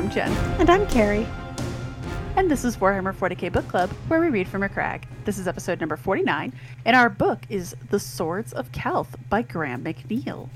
[0.00, 0.32] I'm Jen.
[0.58, 1.26] And I'm Carrie.
[2.34, 5.06] And this is Warhammer 40k Book Club, where we read from a crag.
[5.26, 6.54] This is episode number 49,
[6.86, 10.48] and our book is The Swords of Calth by Graham McNeill.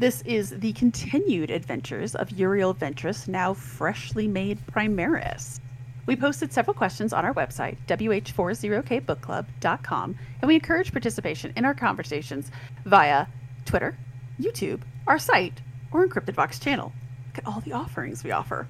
[0.00, 5.60] This is the continued adventures of Uriel Ventris, now freshly made Primaris.
[6.06, 12.50] We posted several questions on our website, wh40kbookclub.com, and we encourage participation in our conversations
[12.84, 13.26] via
[13.64, 13.96] Twitter,
[14.40, 15.60] YouTube, our site,
[15.92, 16.92] or Encrypted Vox channel.
[17.32, 18.68] Look at all the offerings we offer.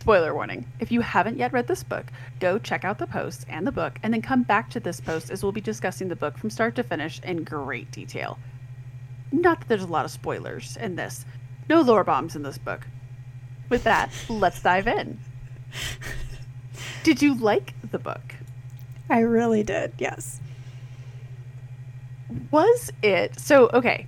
[0.00, 2.06] Spoiler warning if you haven't yet read this book,
[2.40, 5.30] go check out the post and the book, and then come back to this post
[5.30, 8.38] as we'll be discussing the book from start to finish in great detail.
[9.30, 11.26] Not that there's a lot of spoilers in this,
[11.68, 12.86] no lore bombs in this book.
[13.68, 15.18] With that, let's dive in.
[17.02, 18.36] Did you like the book?
[19.10, 20.40] I really did, yes.
[22.50, 24.06] Was it so okay?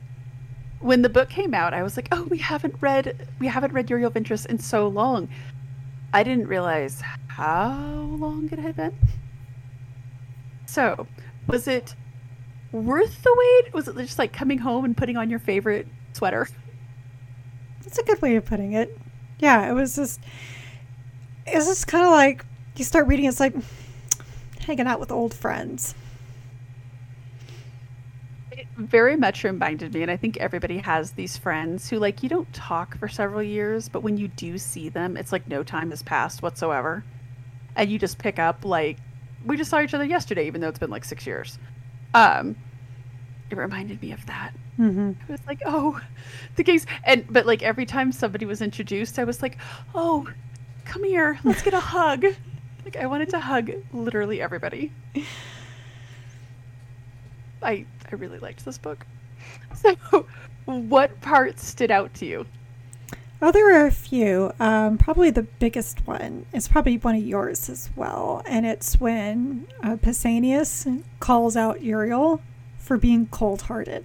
[0.80, 3.90] When the book came out, I was like, "Oh, we haven't read we haven't read
[3.90, 5.28] Uriel Ventris in so long."
[6.12, 7.70] I didn't realize how
[8.18, 8.94] long it had been.
[10.66, 11.06] So,
[11.46, 11.94] was it
[12.72, 13.74] worth the wait?
[13.74, 16.48] Was it just like coming home and putting on your favorite sweater?
[17.82, 18.96] That's a good way of putting it.
[19.38, 20.20] Yeah, it was just
[21.46, 22.44] it's just kind of like
[22.76, 23.54] you start reading it's like
[24.60, 25.94] hanging out with old friends
[28.76, 32.52] very much reminded me, and I think everybody has these friends who, like, you don't
[32.52, 36.02] talk for several years, but when you do see them, it's like no time has
[36.02, 37.04] passed whatsoever.
[37.76, 38.98] And you just pick up, like,
[39.44, 41.58] we just saw each other yesterday, even though it's been like six years.
[42.14, 42.56] Um,
[43.50, 44.52] it reminded me of that.
[44.78, 45.12] Mm-hmm.
[45.28, 46.00] I was like, oh,
[46.56, 46.86] the case.
[47.04, 49.58] And, but like, every time somebody was introduced, I was like,
[49.94, 50.28] oh,
[50.84, 52.24] come here, let's get a hug.
[52.84, 54.92] Like, I wanted to hug literally everybody.
[57.62, 59.06] I I really liked this book.
[59.74, 60.26] So,
[60.64, 62.46] what parts stood out to you?
[63.40, 64.52] Oh, there were a few.
[64.58, 69.68] Um, probably the biggest one is probably one of yours as well, and it's when
[69.82, 72.42] uh, Pausanias calls out Uriel
[72.78, 74.04] for being cold-hearted.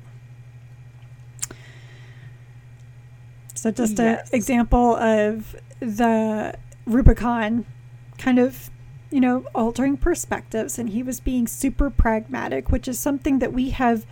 [3.55, 4.29] So, just yes.
[4.29, 6.53] an example of the
[6.85, 7.65] Rubicon
[8.17, 8.69] kind of
[9.13, 13.69] you know, altering perspectives, and he was being super pragmatic, which is something that we
[13.69, 14.07] have.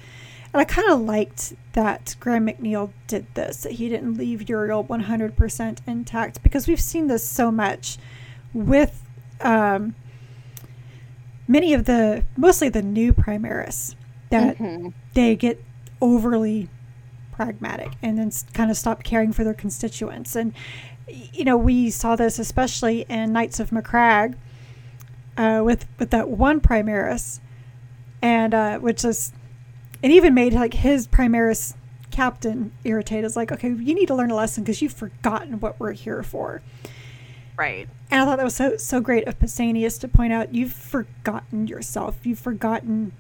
[0.53, 4.84] And I kind of liked that Graham McNeill did this, that he didn't leave Uriel
[4.84, 7.97] 100% intact, because we've seen this so much
[8.53, 9.01] with
[9.40, 9.95] um,
[11.47, 13.95] many of the, mostly the new Primaris,
[14.29, 14.90] that mm-hmm.
[15.16, 15.63] they get
[16.00, 16.69] overly
[17.31, 20.35] pragmatic and then kind of stop caring for their constituents.
[20.35, 20.53] And,
[21.07, 24.35] you know, we saw this especially in Knights of Macragge
[25.37, 27.39] uh, with with that one Primaris,
[28.21, 29.31] and uh, which is,
[30.01, 31.75] it even made like his Primaris
[32.11, 33.25] captain irritated.
[33.25, 36.23] It's like, okay, you need to learn a lesson because you've forgotten what we're here
[36.23, 36.61] for.
[37.57, 37.87] Right.
[38.09, 41.67] And I thought that was so so great of Pausanias to point out you've forgotten
[41.67, 42.25] yourself.
[42.25, 43.13] You've forgotten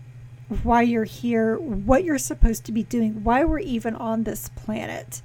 [0.63, 5.21] why you're here, what you're supposed to be doing, why we're even on this planet.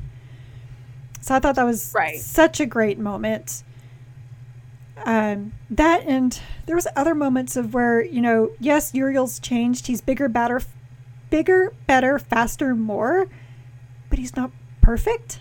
[1.21, 2.21] So I thought that was right.
[2.21, 3.65] such a great moment
[5.05, 9.87] um, that and there was other moments of where you know yes uriel's changed.
[9.87, 10.63] He's bigger better
[11.29, 13.29] bigger better faster more
[14.09, 15.41] but he's not perfect.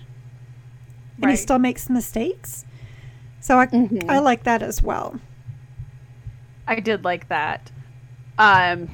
[1.18, 1.32] And right.
[1.32, 2.66] he still makes mistakes.
[3.40, 4.10] So i mm-hmm.
[4.10, 5.20] i like that as well.
[6.68, 7.72] I did like that.
[8.38, 8.88] Um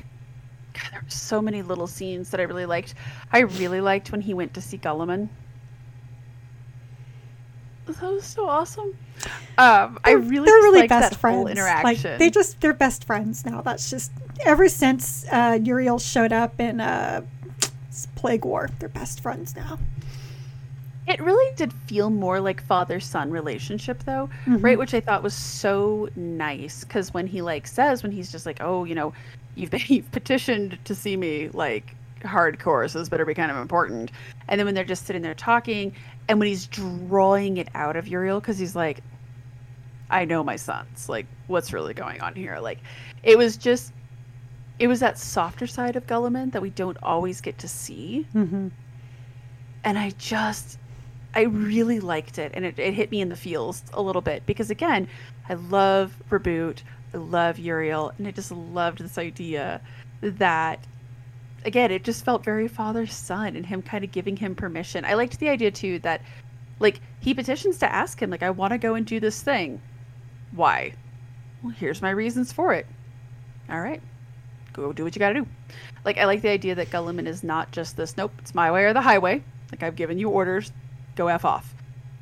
[0.74, 2.94] God, there were so many little scenes that i really liked.
[3.32, 5.30] I really liked when he went to see Guilliman
[8.00, 8.96] that was so awesome.
[9.58, 11.50] Um, I really they're really best friends.
[11.50, 12.12] Interaction.
[12.12, 13.62] Like they just they're best friends now.
[13.62, 14.12] That's just
[14.46, 17.22] ever since uh, Uriel showed up in uh,
[18.16, 19.80] Plague War, they're best friends now.
[21.08, 24.58] It really did feel more like father son relationship though, mm-hmm.
[24.58, 24.78] right?
[24.78, 28.58] Which I thought was so nice because when he like says when he's just like,
[28.62, 29.14] oh, you know,
[29.56, 33.58] you've been you've petitioned to see me like hardcore, so this better be kind of
[33.58, 34.12] important.
[34.48, 35.94] And then when they're just sitting there talking,
[36.28, 39.02] and when he's drawing it out of Uriel, because he's like,
[40.10, 41.10] I know my sons.
[41.10, 42.60] Like, what's really going on here?
[42.60, 42.80] Like,
[43.24, 43.94] it was just,
[44.80, 48.28] it was that softer side of Guilliman that we don't always get to see.
[48.36, 48.70] Mm-hmm.
[49.84, 50.78] And I just,
[51.34, 52.52] I really liked it.
[52.54, 55.08] And it, it hit me in the feels a little bit because, again,
[55.50, 56.80] I love Reboot.
[57.14, 58.14] I love Uriel.
[58.18, 59.82] And I just loved this idea
[60.22, 60.86] that
[61.66, 65.06] again, it just felt very father son and him kind of giving him permission.
[65.06, 66.22] I liked the idea too that
[66.80, 69.82] like he petitions to ask him like I want to go and do this thing.
[70.52, 70.94] Why?
[71.64, 72.88] Well, here's my reasons for it.
[73.70, 74.02] All right.
[74.74, 75.48] Go do what you got to do.
[76.06, 78.84] Like I like the idea that Guilliman is not just this nope, it's my way
[78.86, 79.44] or the highway.
[79.72, 80.72] Like I've given you orders,
[81.16, 81.74] go f off.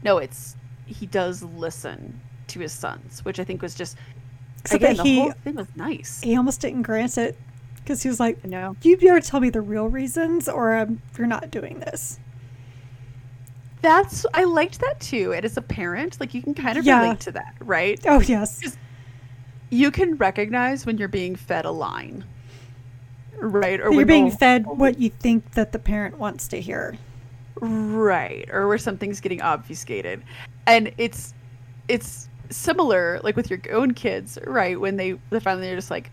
[0.03, 3.95] No, it's he does listen to his sons, which I think was just
[4.62, 6.19] Except again that the he whole thing was nice.
[6.21, 7.38] he almost didn't grant it
[7.79, 8.75] because he was like, No.
[8.81, 12.19] "You better tell me the real reasons, or um, you're not doing this."
[13.81, 15.33] That's I liked that too.
[15.33, 17.01] And as a parent, like you can kind of Yeah.
[17.01, 17.99] relate to that, right?
[18.05, 18.77] Oh yes,
[19.69, 22.25] You can recognize when you're being fed a line.
[23.37, 23.79] Right?
[23.79, 26.97] Or you're being fed what you think that the parent wants to hear.
[27.61, 28.49] Right.
[28.51, 30.23] Or where something's getting obfuscated.
[30.67, 31.33] And it's
[31.87, 34.77] it's similar like with your own kids, right?
[34.79, 36.11] When they they finally they're just like,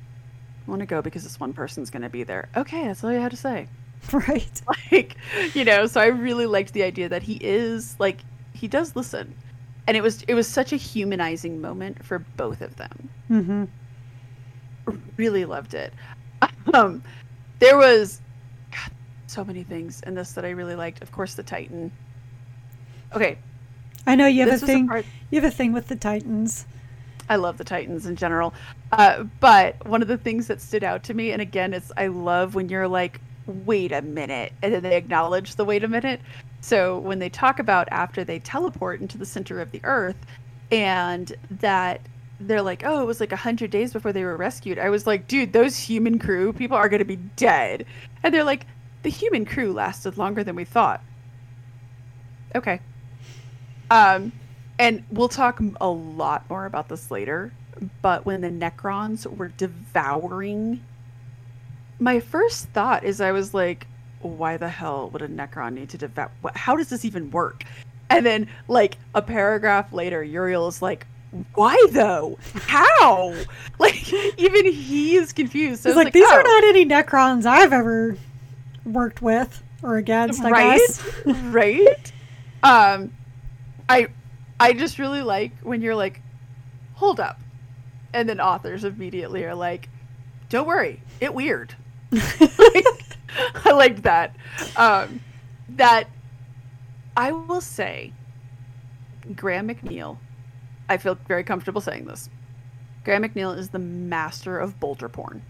[0.67, 2.49] I want to go because this one person's gonna be there.
[2.57, 3.69] Okay, that's all you had to say.
[4.13, 4.63] Right.
[4.93, 5.17] like
[5.55, 8.21] you know so i really liked the idea that he is like
[8.53, 9.35] he does listen
[9.89, 13.65] and it was it was such a humanizing moment for both of them Mm-hmm.
[15.17, 15.93] really loved it
[16.75, 17.03] um
[17.59, 18.21] there was
[18.71, 18.93] God,
[19.27, 21.91] so many things in this that i really liked of course the titan
[23.15, 23.39] okay
[24.07, 24.87] I know you have this a thing.
[24.87, 26.65] part You have a thing with the Titans.
[27.29, 28.55] I love the Titans in general.
[28.93, 32.07] Uh, but one of the things that stood out to me, and again, it's I
[32.07, 36.21] love when you're like, wait a minute, and then they acknowledge the wait a minute.
[36.61, 40.17] So when they talk about after they teleport into the center of the earth,
[40.71, 42.01] and that
[42.41, 44.79] they're like, oh, it was like a hundred days before they were rescued.
[44.79, 47.87] I was like, dude, those human crew people are gonna be dead,
[48.23, 48.67] and they're like,
[49.03, 51.03] the human crew lasted longer than we thought.
[52.55, 52.81] Okay.
[53.91, 54.33] Um,
[54.79, 57.53] and we'll talk a lot more about this later.
[58.03, 60.83] But when the Necrons were devouring,
[61.99, 63.87] my first thought is I was like,
[64.21, 66.31] why the hell would a Necron need to devour?
[66.55, 67.65] How does this even work?
[68.09, 71.07] And then, like a paragraph later, Uriel is like,
[71.55, 72.39] "Why though?
[72.55, 73.35] How?"
[73.79, 75.83] Like even he is confused.
[75.83, 78.17] So It's it's like, these oh, are not any Necrons I've ever
[78.87, 80.41] worked with or against.
[80.43, 81.03] I right guess.
[81.27, 82.13] right
[82.63, 83.13] um
[83.89, 84.09] i
[84.59, 86.21] i just really like when you're like
[86.95, 87.39] hold up.
[88.15, 89.89] And then authors immediately are like
[90.49, 91.75] don't worry it weird.
[92.13, 94.37] I liked that.
[94.77, 95.21] Um
[95.69, 96.09] that
[97.17, 98.13] i will say
[99.35, 100.17] graham mcneill
[100.89, 102.31] i feel very comfortable saying this.
[103.05, 105.43] Graham mcneill is the master of bolter porn.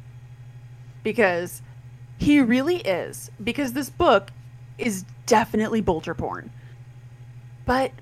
[1.03, 1.62] Because
[2.19, 3.31] he really is.
[3.43, 4.31] Because this book
[4.79, 6.50] is definitely bolter porn.
[7.64, 7.93] But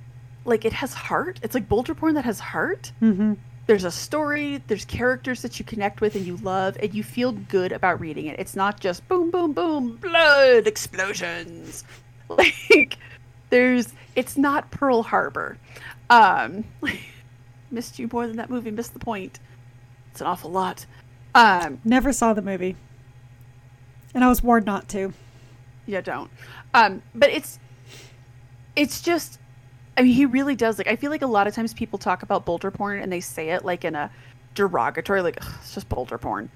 [0.44, 1.40] like it has heart.
[1.42, 2.92] It's like bolter porn that has heart.
[3.02, 3.34] Mm-hmm.
[3.66, 7.32] there's a story there's characters that you connect with and you love and you feel
[7.32, 8.38] good about reading it.
[8.38, 11.84] It's not just boom boom boom blood explosions.
[12.28, 12.96] Like
[13.50, 15.58] there's it's not pearl harbor.
[16.08, 16.64] Um
[17.70, 19.40] missed you more than that movie missed the point.
[20.10, 20.86] It's an awful lot.
[21.34, 22.76] Um Never saw the movie,
[24.14, 25.12] and I was warned not to.
[25.86, 26.30] yeah don't.
[26.72, 27.58] Um but it's
[28.74, 29.38] it's just
[29.96, 32.22] i mean he really does like i feel like a lot of times people talk
[32.22, 34.10] about bolter porn and they say it like in a
[34.54, 36.50] derogatory like "Ugh, it's just bolter porn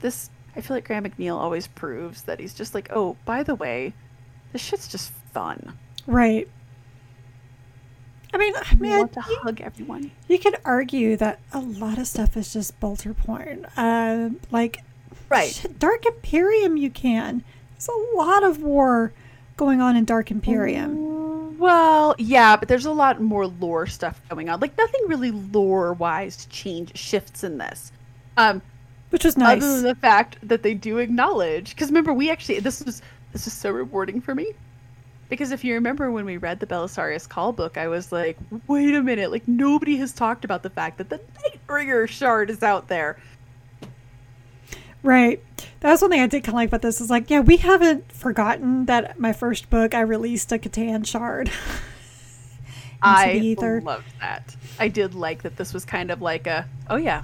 [0.00, 3.54] this i feel like graham mcneill always proves that he's just like oh by the
[3.54, 3.92] way
[4.52, 5.76] this shit's just fun
[6.06, 6.48] Right.
[8.32, 11.98] I mean, i man, want to you, hug everyone you could argue that a lot
[11.98, 13.66] of stuff is just bolter porn.
[13.76, 14.78] Um, like,
[15.50, 17.42] shit, Dark Imperium, you can.
[17.72, 19.12] There's a lot of war
[19.56, 20.94] going on in Dark Imperium.
[21.60, 25.92] Well yeah but there's a lot more lore stuff going on like nothing really lore
[25.92, 27.92] wise change shifts in this
[28.36, 28.62] um
[29.10, 29.62] which was nice.
[29.62, 33.02] Other than the fact that they do acknowledge, because remember, we actually this was
[33.32, 34.52] this is so rewarding for me,
[35.28, 38.38] because if you remember when we read the Belisarius Cawl book, I was like,
[38.68, 42.62] wait a minute, like nobody has talked about the fact that the Nightbringer shard is
[42.62, 43.18] out there.
[45.02, 45.42] Right.
[45.80, 47.00] That was one thing I did kind of like about this.
[47.00, 51.50] Is like, yeah, we haven't forgotten that my first book I released a C'tan shard.
[53.02, 54.54] I loved that.
[54.78, 57.22] I did like that this was kind of like a, oh yeah,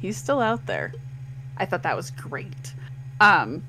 [0.00, 0.92] he's still out there.
[1.56, 2.74] I thought that was great.
[3.20, 3.62] Um,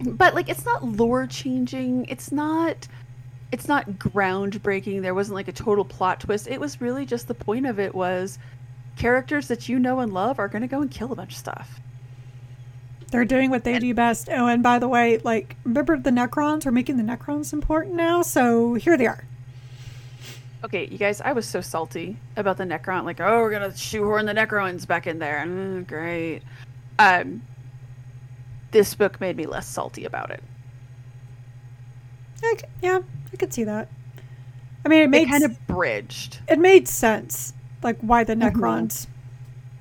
[0.00, 2.06] but like it's not lore changing.
[2.06, 2.88] It's not.
[3.52, 5.02] It's not groundbreaking.
[5.02, 6.48] There wasn't like a total plot twist.
[6.48, 8.38] It was really just the point of it was
[8.96, 11.38] characters that you know and love are going to go and kill a bunch of
[11.38, 11.80] stuff.
[13.10, 14.28] They're doing what they do best.
[14.30, 16.64] Oh, and by the way, like, remember the Necrons?
[16.66, 19.24] We're making the Necrons important now, so here they are.
[20.64, 23.04] Okay, you guys, I was so salty about the Necron.
[23.04, 25.44] Like, oh, we're gonna shoehorn the Necrons back in there.
[25.46, 26.42] Mm, great.
[26.98, 27.42] Um,
[28.72, 30.42] this book made me less salty about it.
[32.42, 33.00] I yeah,
[33.32, 33.88] I could see that.
[34.84, 36.40] I mean, it made It kind of bridged.
[36.48, 38.52] it made sense, like why the Mhm.
[38.52, 39.06] Necrons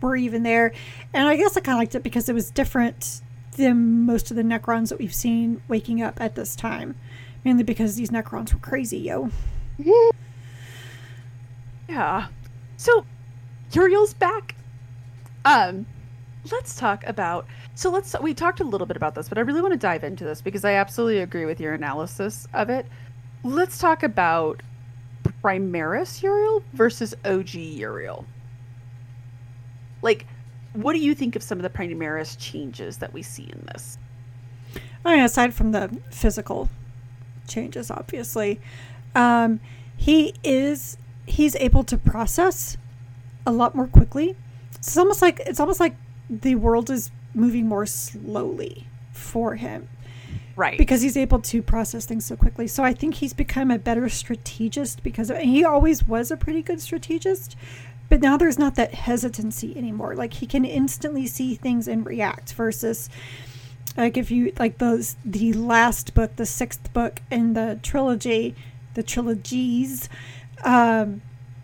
[0.06, 0.74] were even there,
[1.14, 3.22] and I guess I kind of liked it because it was different
[3.58, 6.96] than most of the Necrons that we've seen waking up at this time,
[7.44, 9.30] mainly because these Necrons were crazy, yo.
[11.88, 12.28] Yeah.
[12.78, 13.06] So
[13.72, 14.56] Uriel's back.
[15.44, 15.86] Um,
[16.52, 17.46] let's talk about.
[17.76, 18.16] So let's.
[18.20, 20.42] We talked a little bit about this, but I really want to dive into this
[20.42, 22.86] because I absolutely agree with your analysis of it.
[23.44, 24.62] Let's talk about
[25.44, 28.26] Primaris Uriel versus OG Uriel.
[30.06, 30.28] Like,
[30.74, 33.98] what do you think of some of the Primaris changes that we see in this?
[35.04, 36.70] I mean, aside from the physical
[37.48, 38.62] changes, obviously,
[39.16, 39.60] um,
[39.98, 42.78] he is he's able to process
[43.48, 44.36] a lot more quickly.
[44.76, 45.96] It's almost like it's almost like
[46.30, 49.88] the world is moving more slowly for him.
[50.56, 50.78] Right.
[50.78, 52.68] Because he's able to process things so quickly.
[52.68, 56.62] So I think he's become a better strategist because of, he always was a pretty
[56.62, 57.58] good strategist,
[58.10, 60.16] but now there's not that hesitancy anymore.
[60.16, 63.10] Like he can instantly see things and react versus
[63.98, 68.56] like if you like those the last book, the sixth book in the trilogy,
[68.94, 70.10] the trilogies,
[70.64, 71.22] um,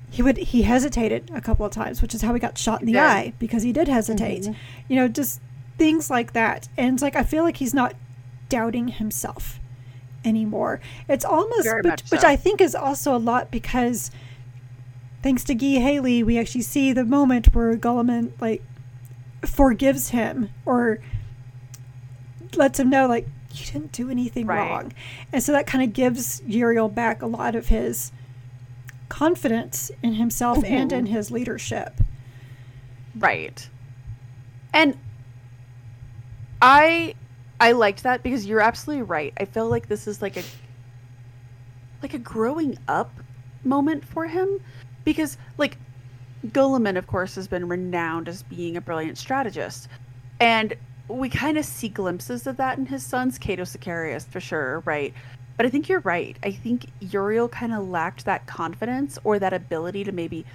[0.09, 2.87] he would he hesitated a couple of times, which is how he got shot in
[2.87, 3.05] the yeah.
[3.05, 4.43] eye because he did hesitate.
[4.43, 4.53] Mm-hmm.
[4.87, 5.41] You know, just
[5.77, 6.67] things like that.
[6.77, 7.95] And it's like I feel like he's not
[8.49, 9.59] doubting himself
[10.23, 10.79] anymore.
[11.07, 12.15] It's almost which, so.
[12.15, 14.11] which I think is also a lot because
[15.21, 18.63] thanks to Guy Haley, we actually see the moment where Guilliman like
[19.45, 20.99] forgives him or
[22.55, 24.57] lets him know like you didn't do anything right.
[24.57, 24.93] wrong.
[25.31, 28.11] And so that kind of gives Uriel back a lot of his
[29.09, 30.73] confidence in himself mm-hmm.
[30.73, 31.99] and in his leadership.
[33.17, 33.67] Right.
[34.73, 34.97] And
[36.61, 37.15] I
[37.59, 39.33] I liked that because you're absolutely right.
[39.37, 40.43] I feel like this is like a
[42.01, 43.11] like a growing up
[43.63, 44.59] moment for him
[45.03, 45.77] because like
[46.47, 49.87] Guilliman of course has been renowned as being a brilliant strategist.
[50.39, 50.73] And
[51.07, 55.13] we kind of see glimpses of that in his sons, Cato Sicarius for sure, right?
[55.57, 56.37] But I think you're right.
[56.43, 60.45] I think Uriel kind of lacked that confidence or that ability to maybe.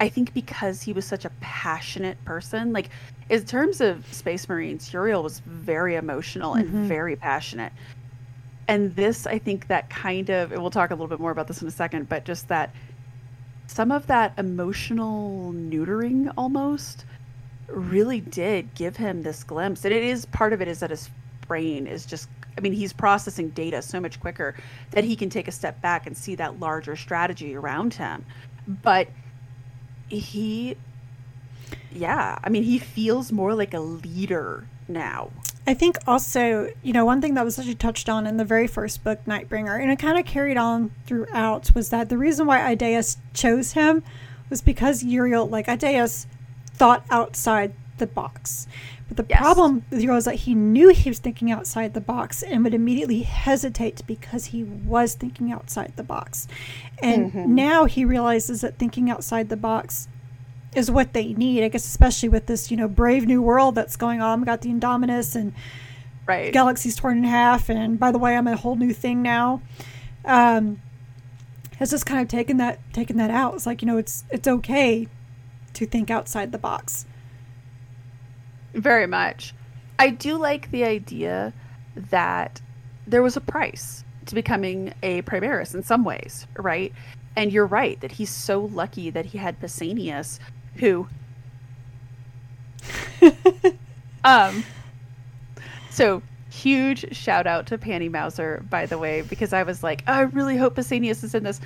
[0.00, 2.90] I think because he was such a passionate person, like
[3.30, 6.88] in terms of Space Marines, Uriel was very emotional and mm-hmm.
[6.88, 7.72] very passionate.
[8.68, 11.46] And this, I think, that kind of, and we'll talk a little bit more about
[11.46, 12.74] this in a second, but just that
[13.72, 17.06] some of that emotional neutering almost
[17.68, 19.84] really did give him this glimpse.
[19.86, 21.08] And it is part of it is that his
[21.46, 24.54] brain is just I mean, he's processing data so much quicker
[24.90, 28.26] that he can take a step back and see that larger strategy around him.
[28.68, 29.08] But
[30.10, 30.76] he,
[31.90, 35.30] yeah, I mean, he feels more like a leader now.
[35.66, 38.66] I think also, you know, one thing that was actually touched on in the very
[38.66, 42.64] first book, Nightbringer, and it kind of carried on throughout, was that the reason why
[42.64, 44.02] Idaeus chose him
[44.50, 46.26] was because Uriel, like Idaeus,
[46.74, 48.66] thought outside the box.
[49.06, 49.40] But the yes.
[49.40, 52.74] problem with Uriel is that he knew he was thinking outside the box and would
[52.74, 56.48] immediately hesitate because he was thinking outside the box.
[57.00, 57.54] And mm-hmm.
[57.54, 60.08] now he realizes that thinking outside the box
[60.74, 61.64] is what they need.
[61.64, 64.40] I guess especially with this, you know, brave new world that's going on.
[64.40, 65.52] We got the Indomitus and
[66.26, 66.52] right.
[66.52, 67.68] galaxies torn in half.
[67.68, 69.60] And by the way, I'm a whole new thing now.
[70.24, 70.80] Um,
[71.78, 73.54] has just kind of taken that taken that out.
[73.54, 75.08] It's like you know, it's it's okay
[75.74, 77.06] to think outside the box.
[78.74, 79.54] Very much.
[79.98, 81.52] I do like the idea
[81.94, 82.60] that
[83.06, 86.92] there was a price to becoming a Primaris in some ways, right?
[87.36, 90.38] And you're right that he's so lucky that he had Pausanias,
[90.76, 91.06] who.
[94.24, 94.64] um.
[95.90, 100.12] So huge shout out to Panny Mauser, by the way, because I was like, oh,
[100.12, 101.60] I really hope Pausanias is in this.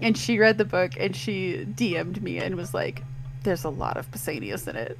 [0.00, 3.02] And she read the book and she DM'd me and was like,
[3.42, 4.98] there's a lot of Pausanias in it.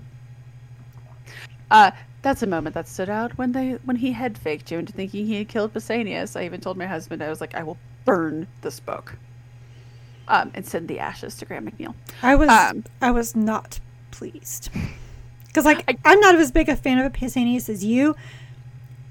[1.70, 1.90] Uh,
[2.22, 5.26] that's a moment that stood out when they when he head faked you into thinking
[5.26, 6.38] he had killed Pausanias.
[6.38, 9.14] I even told my husband I was like, I will burn this book.
[10.30, 11.94] Um, and send the ashes to Graham McNeill.
[12.22, 13.80] I was um, I was not
[14.10, 14.68] pleased
[15.46, 18.14] because like I, am not as big a fan of Pausanias as you,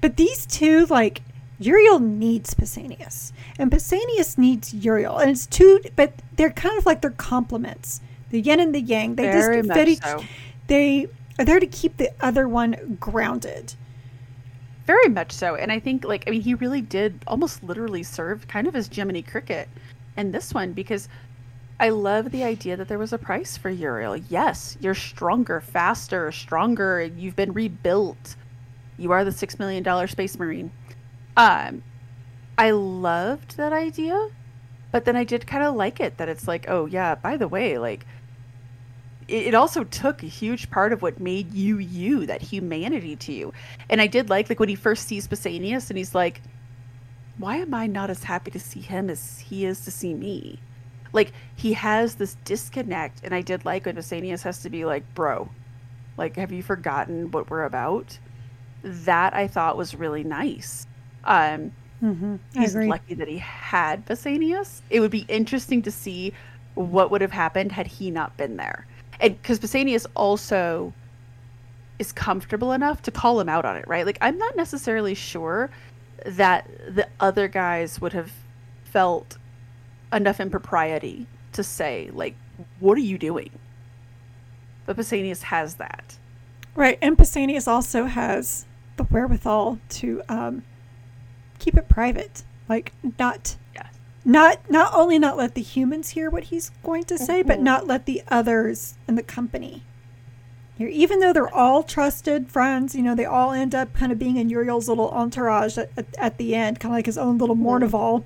[0.00, 1.22] but these two like
[1.58, 7.00] Uriel needs Pausanias and Pausanias needs Uriel, and it's two, but they're kind of like
[7.00, 9.16] their complements, the yin and the yang.
[9.16, 10.02] They Very just fit each.
[10.02, 10.22] So.
[10.68, 11.08] They
[11.38, 13.74] are there to keep the other one grounded.
[14.86, 15.54] Very much so.
[15.54, 18.88] And I think, like, I mean, he really did almost literally serve kind of as
[18.88, 19.68] Jiminy Cricket
[20.18, 21.08] in this one because
[21.80, 24.16] I love the idea that there was a price for Uriel.
[24.16, 27.02] Yes, you're stronger, faster, stronger.
[27.02, 28.34] You've been rebuilt.
[28.98, 30.72] You are the $6 million Space Marine.
[31.36, 31.84] Um,
[32.58, 34.30] I loved that idea,
[34.90, 37.46] but then I did kind of like it that it's like, oh, yeah, by the
[37.46, 38.04] way, like,
[39.28, 43.52] it also took a huge part of what made you you that humanity to you
[43.90, 46.40] and i did like like when he first sees Pausanias and he's like
[47.38, 50.62] why am i not as happy to see him as he is to see me
[51.12, 55.04] Like he has this disconnect, and I did like when Pausanias has to be like,
[55.14, 55.54] "Bro,
[56.18, 58.20] like, have you forgotten what we're about?"
[58.82, 60.86] That I thought was really nice.
[61.24, 62.36] Um, Mm-hmm.
[62.54, 64.82] he's lucky that he had Pausanias.
[64.90, 66.34] It would be interesting to see
[66.74, 68.86] what would have happened had he not been there,
[69.20, 70.94] and because Pausanias also
[71.98, 74.06] is comfortable enough to call him out on it, right?
[74.06, 75.70] Like, I'm not necessarily sure
[76.26, 78.32] that the other guys would have
[78.84, 79.38] felt
[80.12, 82.34] enough impropriety to say, like,
[82.80, 83.50] what are you doing?
[84.86, 86.16] But Pausanias has that.
[86.74, 88.64] Right, and Pausanias also has
[88.96, 90.64] the wherewithal to um,
[91.58, 93.56] keep it private, like not
[94.24, 97.62] not not only not let the humans hear what he's going to say, but Mhm.
[97.62, 99.82] not let the others in the company.
[100.78, 104.36] Even though they're all trusted friends, you know, they all end up kind of being
[104.36, 107.56] in Uriel's little entourage at, at, at the end, kind of like his own little
[107.56, 108.24] Mornival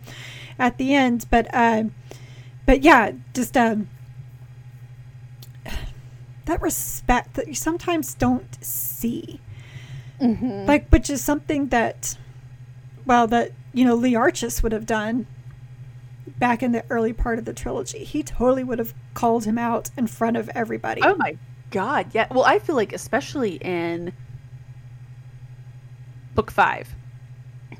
[0.59, 1.25] at the end.
[1.31, 1.95] But um,
[2.67, 3.89] but yeah, just um,
[6.45, 9.41] that respect that you sometimes don't see
[10.21, 10.67] Mm-hmm.
[10.67, 12.17] like which is something that
[13.05, 15.27] well that you know learchus would have done
[16.39, 19.91] back in the early part of the trilogy he totally would have called him out
[19.97, 21.37] in front of everybody Oh my
[21.73, 22.27] god, yeah.
[22.31, 24.13] Well, I feel like especially in
[26.35, 26.89] book five,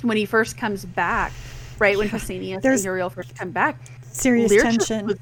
[0.03, 1.33] when he first comes back,
[1.79, 5.19] right when Pausanias and Uriel first come back, serious Learchus tension was-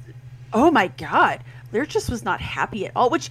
[0.53, 3.09] oh my god, Learchus was not happy at all.
[3.09, 3.29] Which,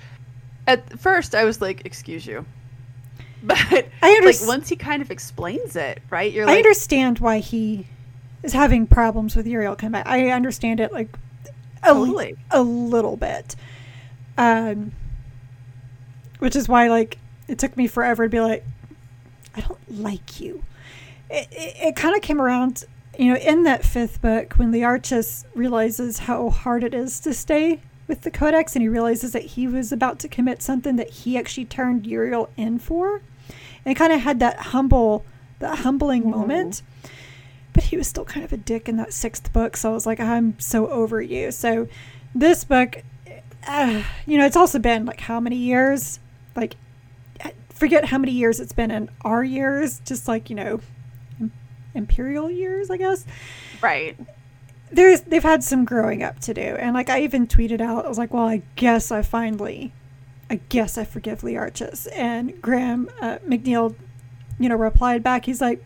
[0.66, 2.44] at first, I was like, "Excuse you,"
[3.42, 3.58] but
[4.02, 6.32] I like once he kind of explains it, right?
[6.32, 7.86] You're i like, understand why he
[8.42, 11.08] is having problems with uriel come back i understand it like
[11.82, 12.34] a, Totally.
[12.50, 13.54] a little bit
[14.38, 14.92] um
[16.40, 17.16] which is why like
[17.48, 18.64] it took me forever to be like
[19.56, 20.62] i don't like you.
[21.30, 22.84] It, it, it kind of came around
[23.18, 27.32] you know in that fifth book when the learchus realizes how hard it is to
[27.34, 31.10] stay with the codex and he realizes that he was about to commit something that
[31.10, 33.22] he actually turned uriel in for.
[33.84, 35.24] And kind of had that humble
[35.60, 36.30] that humbling Mhm.
[36.30, 36.82] moment.
[37.72, 40.06] But he was still kind of a dick in that sixth book so i was
[40.06, 41.50] like i'm so over you.
[41.52, 41.86] So
[42.34, 43.02] this book
[43.68, 46.18] uh, you know it's also been like how many years
[46.56, 46.76] like
[47.80, 50.80] forget how many years it's been in our years just like you know
[51.94, 53.24] imperial years i guess.
[53.80, 54.18] Right.
[54.92, 56.60] there's they've had some growing up to do.
[56.60, 59.92] And like i even tweeted out i was like well i guess i finally
[60.50, 62.06] i guess i forgive Learchus.
[62.14, 63.94] And graham uh, mcneill
[64.58, 65.46] you know replied back.
[65.46, 65.84] He's like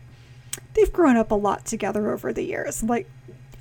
[0.75, 2.83] they've grown up a lot together over the years.
[2.83, 3.09] Like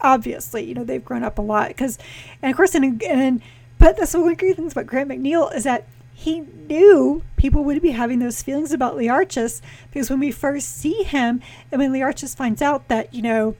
[0.02, 1.98] obviously you know they've grown up a lot because
[2.42, 3.42] and of course and, and
[3.80, 5.88] but that's one of the great things about graham mcneill is that
[6.24, 11.04] he knew people would be having those feelings about Learchus because when we first see
[11.04, 13.56] him and when Learchus finds out that you know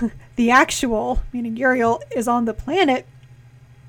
[0.36, 3.06] the actual, meaning Uriel, is on the planet,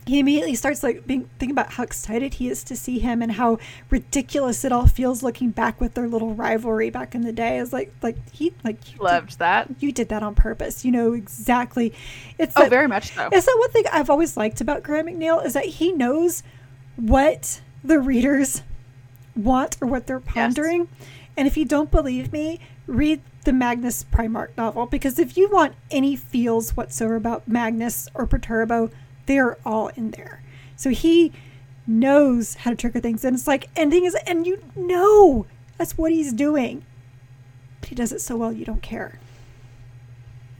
[0.07, 3.33] he immediately starts like being thinking about how excited he is to see him and
[3.33, 3.59] how
[3.91, 7.59] ridiculous it all feels looking back with their little rivalry back in the day.
[7.59, 9.69] Is like like he like you did, Loved that.
[9.79, 10.83] you did that on purpose.
[10.83, 11.93] You know exactly.
[12.39, 13.29] It's Oh, that- very much so.
[13.31, 16.41] it's that one thing I've always liked about Graham McNeill is that he knows
[16.95, 18.63] what the readers
[19.35, 20.87] want or what they're pondering.
[21.37, 25.73] And if you don't believe me, read the Magnus Primarch novel because if you want
[25.89, 28.91] any feels whatsoever about Magnus or Perturbo,
[29.25, 30.43] they're all in there.
[30.75, 31.31] So he
[31.87, 35.45] knows how to trigger things, and it's like, ending is, and you know
[35.77, 36.85] that's what he's doing.
[37.79, 39.19] But he does it so well, you don't care.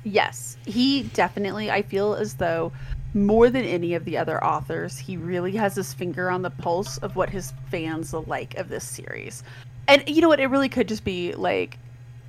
[0.03, 2.71] Yes, he definitely, I feel as though
[3.13, 6.97] more than any of the other authors, he really has his finger on the pulse
[6.99, 9.43] of what his fans like of this series.
[9.87, 10.39] And you know what?
[10.39, 11.77] It really could just be like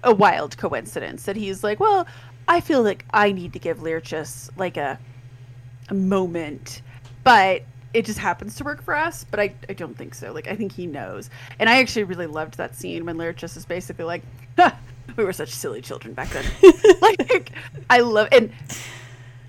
[0.03, 2.07] a wild coincidence that he's like, well,
[2.49, 4.99] I feel like I need to give Learchus like a,
[5.89, 6.83] a moment,
[7.23, 7.63] but
[7.95, 9.25] it just happens to work for us.
[9.31, 10.33] But I, I don't think so.
[10.33, 11.31] Like, I think he knows.
[11.61, 14.23] And I actually really loved that scene when Learchus is basically like,
[14.59, 14.77] "Ha,
[15.17, 16.45] we were such silly children back then.
[17.01, 17.53] like,
[17.91, 18.51] I love and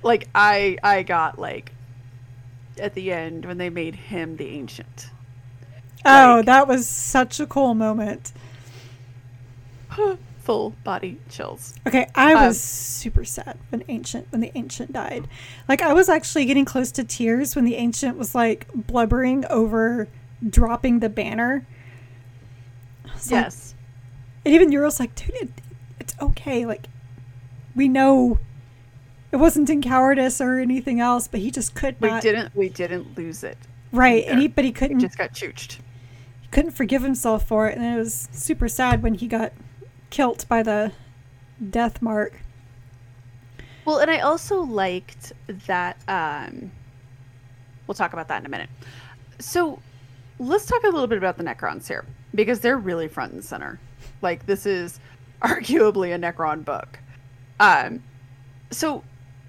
[0.03, 1.71] like I I got like
[2.79, 5.09] at the end when they made him the ancient.
[6.05, 8.33] Oh, Like- that was such a cool moment.
[10.43, 11.73] Full body chills.
[11.87, 15.27] Okay, I Um, was super sad when ancient when the ancient died.
[15.69, 20.09] Like I was actually getting close to tears when the ancient was like blubbering over
[20.47, 21.65] dropping the banner.
[23.13, 23.73] Was like- Yes.
[24.43, 25.49] and even Euro's like, dude, it,
[25.97, 26.65] it's okay.
[26.65, 26.87] Like
[27.73, 28.37] we know
[29.33, 32.13] it wasn't in cowardice or anything else, but he just could not.
[32.13, 33.57] we didn't we didn't lose it.
[33.91, 35.79] right, and he but he couldn't just got chooched.
[36.41, 39.51] he couldn't forgive himself for it, and it was super sad when he got
[40.11, 40.91] killed by the
[41.71, 42.41] death mark.
[43.85, 45.97] Well, and I also liked that.
[46.07, 46.71] Um,
[47.87, 48.69] we'll talk about that in a minute.
[49.39, 49.79] So,
[50.37, 53.79] let's talk a little bit about the Necrons here because they're really front and center.
[54.21, 54.99] Like this is
[55.41, 56.99] arguably a Necron book.
[57.59, 58.03] Um,
[58.69, 59.03] so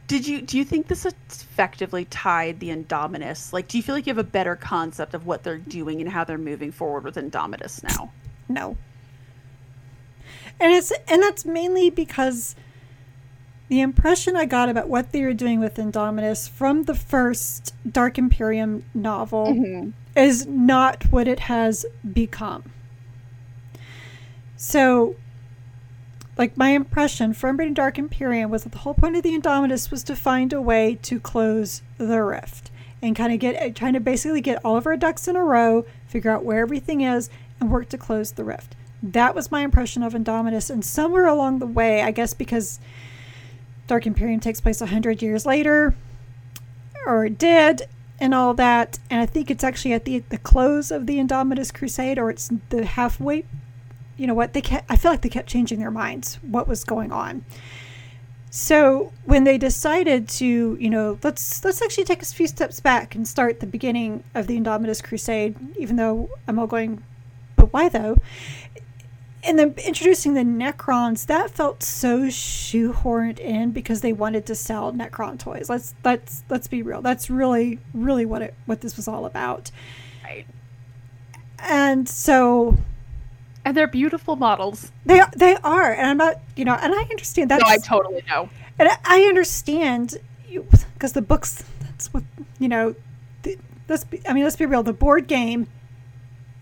[0.07, 3.53] did you do you think this effectively tied the Indomitus?
[3.53, 6.11] Like, do you feel like you have a better concept of what they're doing and
[6.11, 8.13] how they're moving forward with Indomitus now?
[8.49, 8.77] No.
[10.61, 12.55] And it's and that's mainly because
[13.69, 18.19] the impression I got about what they were doing with Indomitus from the first Dark
[18.19, 19.91] Imperium novel mm-hmm.
[20.19, 22.65] is not what it has become.
[24.57, 25.17] So
[26.37, 29.91] like my impression from reading Dark Imperium was that the whole point of the Indomitus
[29.91, 32.71] was to find a way to close the rift
[33.01, 35.45] and kind of get eh, trying to basically get all of our ducks in a
[35.45, 38.75] row, figure out where everything is, and work to close the rift.
[39.03, 42.81] That was my impression of Indomitus, and somewhere along the way, I guess because
[43.87, 45.95] Dark Imperium takes place hundred years later,
[47.07, 47.83] or it did,
[48.19, 51.73] and all that, and I think it's actually at the the close of the Indomitus
[51.73, 53.45] Crusade, or it's the halfway
[54.17, 56.85] you know what they kept i feel like they kept changing their minds what was
[56.85, 57.45] going on.
[58.51, 63.15] So when they decided to you know let's let's actually take a few steps back
[63.17, 67.03] and start the beginning of the indomitus crusade even though i'm all going
[67.57, 68.19] but why though?
[69.43, 74.93] And then introducing the necrons that felt so shoehorned in because they wanted to sell
[74.93, 75.69] necron toys.
[75.69, 77.03] Let's let's let's be real.
[77.03, 79.71] That's really really what it what this was all about.
[80.23, 80.47] Right.
[81.59, 82.77] And so
[83.65, 84.93] and they're beautiful models.
[85.07, 87.61] They they are, and I'm not, you know, and I understand that.
[87.61, 88.49] No, I totally know,
[88.79, 91.65] and I understand because the books.
[91.81, 92.25] That's what
[92.59, 92.95] you know.
[93.43, 94.83] The, let's be, I mean, let's be real.
[94.83, 95.69] The board game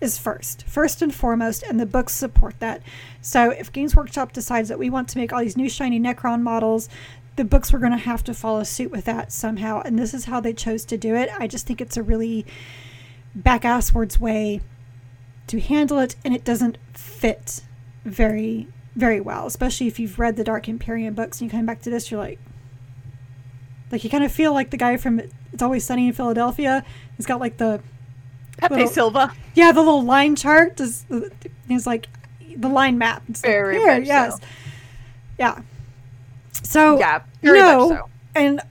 [0.01, 2.83] is first, first and foremost, and the books support that.
[3.21, 6.43] So if Games Workshop decides that we want to make all these new shiny Necron
[6.43, 6.89] models,
[7.37, 10.27] the books were going to have to follow suit with that somehow, and this is
[10.27, 11.31] how they chose to do it.
[11.39, 12.45] I just think it's a really
[13.35, 14.61] back asswards way
[15.53, 17.61] to handle it, and it doesn't fit
[18.07, 19.47] very very well.
[19.47, 22.21] Especially if you've read the Dark Imperium books and you come back to this, you're
[22.21, 22.39] like,
[23.91, 25.21] like you kind of feel like the guy from
[25.53, 26.85] It's Always Sunny in Philadelphia.
[27.19, 27.83] He's got like the
[28.57, 29.35] Pepe little, Silvia.
[29.55, 30.79] Yeah, the little line chart.
[30.79, 31.21] Just uh,
[31.69, 32.09] he's like
[32.57, 33.23] the line map.
[33.29, 34.47] It's very like, here, yes, so.
[35.39, 35.63] yeah.
[36.63, 38.11] So yeah, very no, so.
[38.35, 38.63] and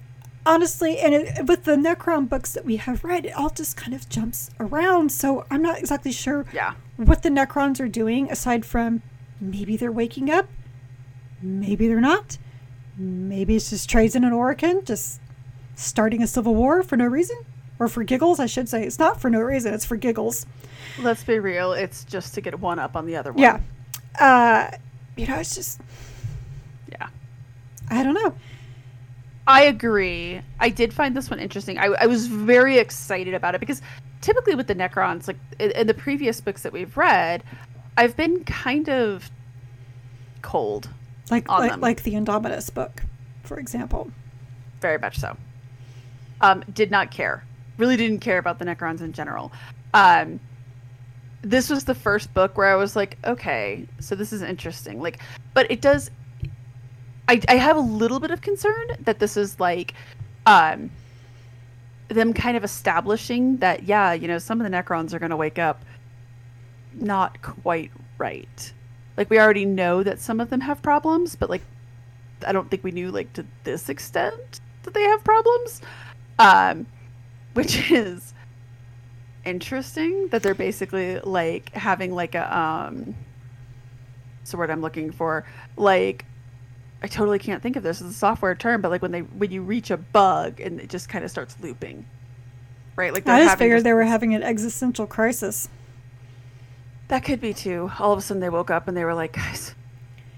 [0.45, 3.93] honestly, and it, with the Necron books that we have read, it all just kind
[3.93, 5.11] of jumps around.
[5.11, 6.73] So I'm not exactly sure yeah.
[6.97, 9.01] what the Necrons are doing aside from
[9.39, 10.47] maybe they're waking up,
[11.41, 12.37] maybe they're not.
[12.97, 15.19] Maybe it's just Trazyn and Orikan just
[15.75, 17.37] starting a civil war for no reason.
[17.79, 18.83] Or for giggles, I should say.
[18.83, 20.45] It's not for no reason, it's for giggles.
[20.99, 23.41] Let's be real, it's just to get one up on the other one.
[23.41, 23.59] Yeah.
[24.19, 24.77] Uh,
[25.15, 25.81] you know, it's just.
[26.91, 27.07] Yeah.
[27.89, 28.35] I don't know.
[29.51, 30.41] I agree.
[30.61, 31.77] I did find this one interesting.
[31.77, 33.81] I, I was very excited about it because
[34.21, 37.43] typically with the Necrons, like in, in the previous books that we've read,
[37.97, 39.29] I've been kind of
[40.41, 40.89] cold.
[41.29, 43.03] Like like, like, the Indomitus book,
[43.43, 44.09] for example.
[44.79, 45.35] Very much so.
[46.39, 47.43] Um, did not care.
[47.77, 49.51] Really didn't care about the Necrons in general.
[49.93, 50.39] Um,
[51.41, 55.01] this was the first book where I was like, okay, so this is interesting.
[55.01, 55.19] Like,
[55.53, 56.09] but it does
[57.31, 59.93] I, I have a little bit of concern that this is like
[60.45, 60.91] um
[62.09, 65.37] them kind of establishing that yeah you know some of the necrons are going to
[65.37, 65.85] wake up
[66.93, 68.73] not quite right.
[69.15, 71.61] Like we already know that some of them have problems but like
[72.45, 75.81] i don't think we knew like to this extent that they have problems
[76.39, 76.87] um
[77.53, 78.33] which is
[79.45, 83.15] interesting that they're basically like having like a um
[84.53, 85.45] word i'm looking for?
[85.77, 86.25] Like
[87.03, 89.51] I totally can't think of this as a software term, but like when they when
[89.51, 92.05] you reach a bug and it just kind of starts looping,
[92.95, 93.13] right?
[93.13, 95.67] Like I just figured they were having an existential crisis.
[97.07, 97.91] That could be too.
[97.99, 99.73] All of a sudden they woke up and they were like, guys,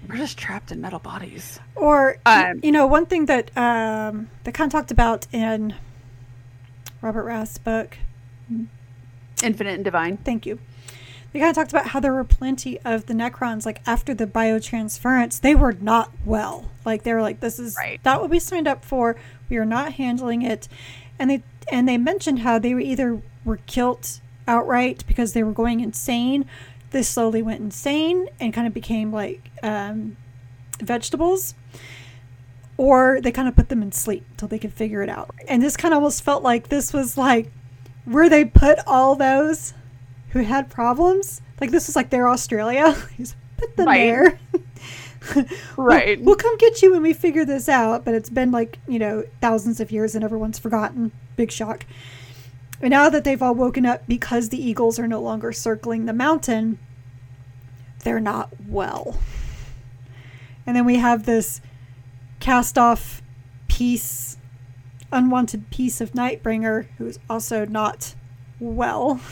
[0.08, 1.60] we're just trapped in metal bodies.
[1.74, 5.74] Or um, you know, one thing that um, they kind of talked about in
[7.02, 7.98] Robert Rath's book,
[9.42, 10.16] Infinite and Divine.
[10.16, 10.58] Thank you
[11.34, 14.24] they kind of talked about how there were plenty of the Necrons, like after the
[14.24, 16.70] biotransference, they were not well.
[16.84, 17.98] Like they were like, this is right.
[18.04, 19.16] not what we signed up for.
[19.48, 20.68] We are not handling it.
[21.18, 21.42] And they
[21.72, 26.46] and they mentioned how they were either were killed outright because they were going insane.
[26.92, 30.16] They slowly went insane and kind of became like um,
[30.78, 31.56] vegetables
[32.76, 35.34] or they kind of put them in sleep until they could figure it out.
[35.48, 37.50] And this kind of almost felt like this was like
[38.04, 39.74] where they put all those
[40.34, 41.40] who had problems.
[41.60, 42.92] Like this is like their Australia.
[43.16, 43.98] He's put them right.
[43.98, 44.38] there.
[45.78, 46.18] Right.
[46.18, 48.98] we'll, we'll come get you when we figure this out, but it's been like, you
[48.98, 51.12] know, thousands of years and everyone's forgotten.
[51.36, 51.86] Big shock.
[52.82, 56.12] And now that they've all woken up because the eagles are no longer circling the
[56.12, 56.78] mountain,
[58.00, 59.18] they're not well.
[60.66, 61.62] And then we have this
[62.38, 63.22] cast off
[63.66, 64.36] piece,
[65.10, 68.14] unwanted piece of Nightbringer, who's also not
[68.60, 69.22] well.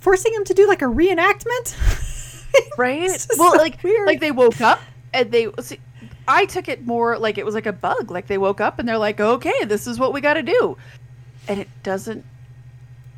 [0.00, 1.76] Forcing him to do like a reenactment.
[2.78, 3.26] right?
[3.38, 4.06] Well, so like weird.
[4.06, 4.80] like they woke up
[5.12, 5.78] and they see,
[6.26, 8.10] I took it more like it was like a bug.
[8.10, 10.76] Like they woke up and they're like, "Okay, this is what we got to do."
[11.48, 12.24] And it doesn't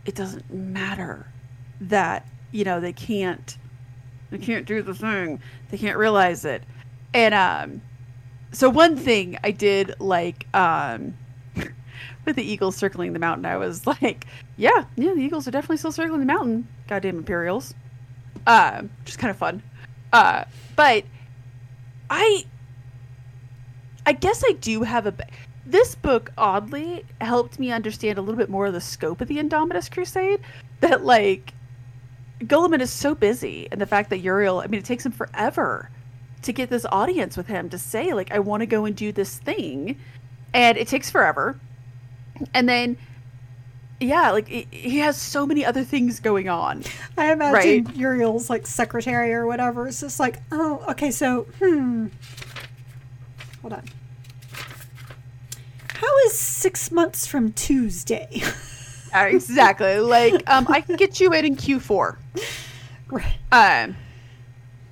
[0.05, 1.27] it doesn't matter
[1.81, 3.57] that, you know, they can't
[4.31, 5.41] they can't do the thing.
[5.71, 6.63] They can't realize it.
[7.15, 7.83] And um
[8.53, 11.15] so one thing I did like um
[12.25, 15.79] with the eagles circling the mountain, I was like, yeah, yeah, the eagles are definitely
[15.79, 16.67] still circling the mountain.
[16.89, 17.75] Goddamn Imperials.
[18.47, 19.63] Um, just kind of fun.
[20.13, 20.45] Uh,
[20.77, 21.05] but
[22.11, 22.45] I,
[24.07, 25.15] I guess I do have a.
[25.65, 29.39] This book oddly helped me understand a little bit more of the scope of the
[29.39, 30.41] Indomitus Crusade.
[30.81, 31.55] That like,
[32.41, 34.61] Guilliman is so busy, and the fact that Uriel.
[34.61, 35.91] I mean, it takes him forever
[36.43, 39.13] to get this audience with him to say like, I want to go and do
[39.13, 39.99] this thing,
[40.53, 41.59] and it takes forever.
[42.55, 42.97] And then,
[44.01, 46.83] yeah, like it, he has so many other things going on.
[47.17, 47.97] I imagine Right.
[47.97, 49.87] Uriel's like secretary or whatever.
[49.89, 52.09] It's just like, oh, okay, so, hmm.
[53.63, 53.85] Hold on.
[55.95, 58.43] How is six months from Tuesday?
[59.15, 59.99] Uh, exactly.
[60.01, 62.17] Like, um, I can get you in in Q4.
[63.09, 63.37] right.
[63.53, 63.93] Um,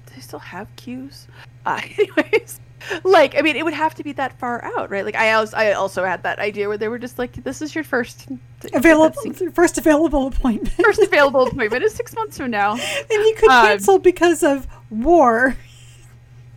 [0.06, 1.26] do they still have Qs?
[1.66, 2.60] Uh, anyways,
[3.04, 5.04] like, I mean, it would have to be that far out, right?
[5.04, 7.74] Like, I also, I also had that idea where they were just like, "This is
[7.74, 8.26] your first
[8.74, 9.22] Available,
[9.54, 10.74] first available appointment.
[10.74, 14.66] first available appointment is six months from now." and he could Um, cancel because of
[14.90, 15.56] war.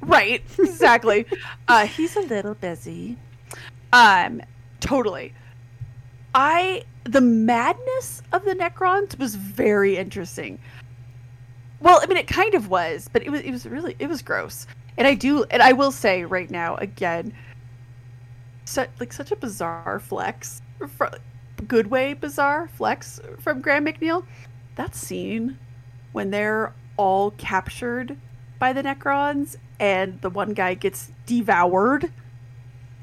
[0.01, 1.25] Right, exactly.
[1.67, 3.17] uh, he's a little busy.
[3.93, 4.41] Um,
[4.79, 5.33] totally.
[6.35, 10.57] I the madness of the Necrons was very interesting.
[11.79, 14.21] Well, I mean, it kind of was, but it was it was really it was
[14.21, 14.65] gross.
[14.97, 17.33] And I do, and I will say right now again,
[18.65, 20.61] such like such a bizarre flex,
[21.67, 24.25] good way bizarre flex from Graham McNeill.
[24.75, 25.57] That scene
[26.11, 28.17] when they're all captured
[28.59, 32.11] by the Necrons and the one guy gets devoured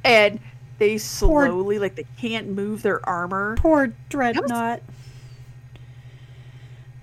[0.05, 0.41] and
[0.79, 3.57] they slowly like they can't move their armor.
[3.59, 4.81] Poor Dreadnought.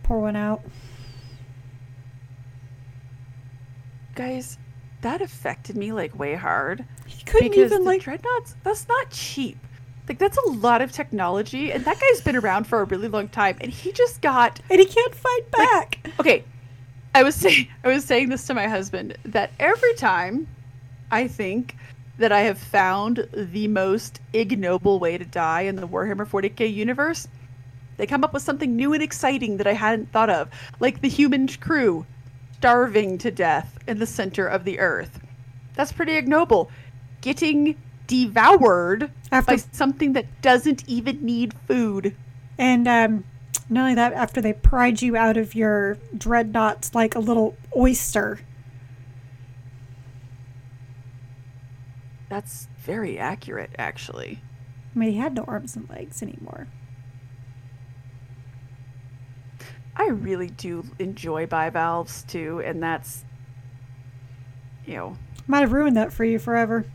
[0.01, 0.63] Pour one out.
[4.15, 4.57] Guys,
[5.01, 6.85] that affected me like way hard.
[7.05, 9.57] He couldn't because even the like dreadnoughts that's not cheap.
[10.07, 13.27] Like that's a lot of technology and that guy's been around for a really long
[13.27, 15.99] time and he just got and he can't fight back.
[16.19, 16.45] okay
[17.13, 20.47] i was saying i was saying this to my husband that every time
[21.11, 21.75] i think
[22.17, 27.27] that i have found the most ignoble way to die in the warhammer 40k universe
[27.97, 31.09] they come up with something new and exciting that i hadn't thought of like the
[31.09, 32.05] human crew
[32.57, 35.19] starving to death in the center of the earth
[35.75, 36.71] that's pretty ignoble
[37.21, 37.75] getting
[38.07, 42.15] devoured After by something that doesn't even need food
[42.57, 43.25] And um,
[43.69, 48.39] not only that, after they pried you out of your dreadnoughts like a little oyster.
[52.29, 54.41] that's very accurate actually
[54.97, 56.65] I mean, he had no arms and legs anymore.
[59.97, 63.25] I really do enjoy bivalves too, and that's
[64.85, 66.85] you know Might have ruined that for you forever.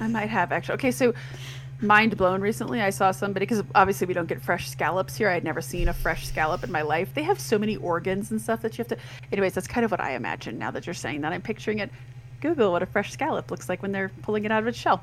[0.00, 0.74] I might have actually.
[0.74, 1.14] Okay, so
[1.80, 2.80] mind blown recently.
[2.80, 5.28] I saw somebody because obviously we don't get fresh scallops here.
[5.28, 7.12] I had never seen a fresh scallop in my life.
[7.12, 8.98] They have so many organs and stuff that you have to.
[9.32, 11.32] Anyways, that's kind of what I imagine now that you're saying that.
[11.32, 11.90] I'm picturing it.
[12.40, 15.02] Google what a fresh scallop looks like when they're pulling it out of its shell.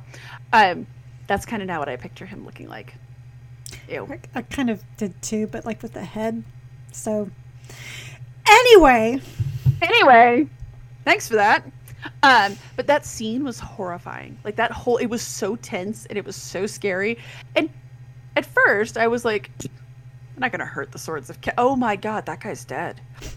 [0.54, 0.88] Um,
[1.28, 2.94] that's kind of now what I picture him looking like.
[3.90, 4.08] Ew.
[4.10, 6.44] I, I kind of did too, but like with the head.
[6.92, 7.30] So,
[8.48, 9.22] anyway,
[9.82, 10.48] anyway,
[11.06, 11.66] thanks for that.
[12.24, 14.38] Um, but that scene was horrifying.
[14.44, 17.18] Like that whole, it was so tense and it was so scary.
[17.56, 17.70] And
[18.36, 21.96] at first, I was like, "I'm not gonna hurt the swords of." Ca- oh my
[21.96, 23.02] god, that guy's dead.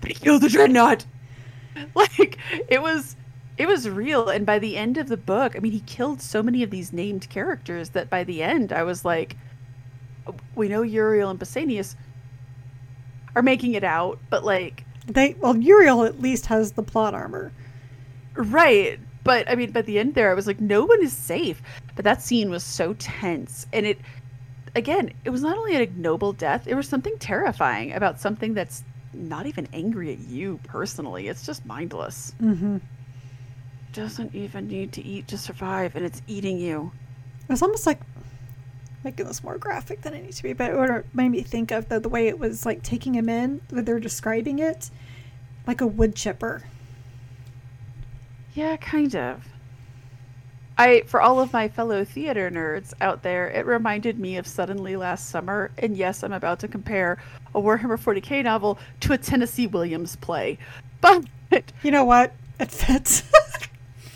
[0.00, 1.04] But he killed the dreadnought.
[1.94, 2.38] Like
[2.68, 3.14] it was,
[3.56, 4.28] it was real.
[4.28, 6.92] And by the end of the book, I mean, he killed so many of these
[6.92, 9.36] named characters that by the end, I was like,
[10.56, 11.94] we know Uriel and Pausanias
[13.34, 17.52] are making it out, but like they well, Uriel at least has the plot armor.
[18.34, 18.98] Right.
[19.24, 21.60] But I mean, by the end there, I was like, no one is safe.
[21.96, 23.66] But that scene was so tense.
[23.72, 23.98] And it,
[24.74, 28.84] again, it was not only an ignoble death, it was something terrifying about something that's
[29.12, 31.28] not even angry at you personally.
[31.28, 32.34] It's just mindless.
[32.40, 32.78] Mm-hmm.
[33.92, 36.92] Doesn't even need to eat to survive, and it's eating you.
[37.42, 38.00] It was almost like
[39.04, 41.70] making this more graphic than it needs to be, but what it made me think
[41.70, 44.90] of the, the way it was like taking him in, that they're describing it
[45.66, 46.62] like a wood chipper.
[48.54, 49.44] Yeah, kind of.
[50.78, 54.96] I, for all of my fellow theater nerds out there, it reminded me of Suddenly
[54.96, 55.72] Last Summer.
[55.78, 57.18] And yes, I'm about to compare
[57.54, 60.58] a Warhammer 40k novel to a Tennessee Williams play.
[61.50, 62.34] But you know what?
[62.60, 63.22] It fits.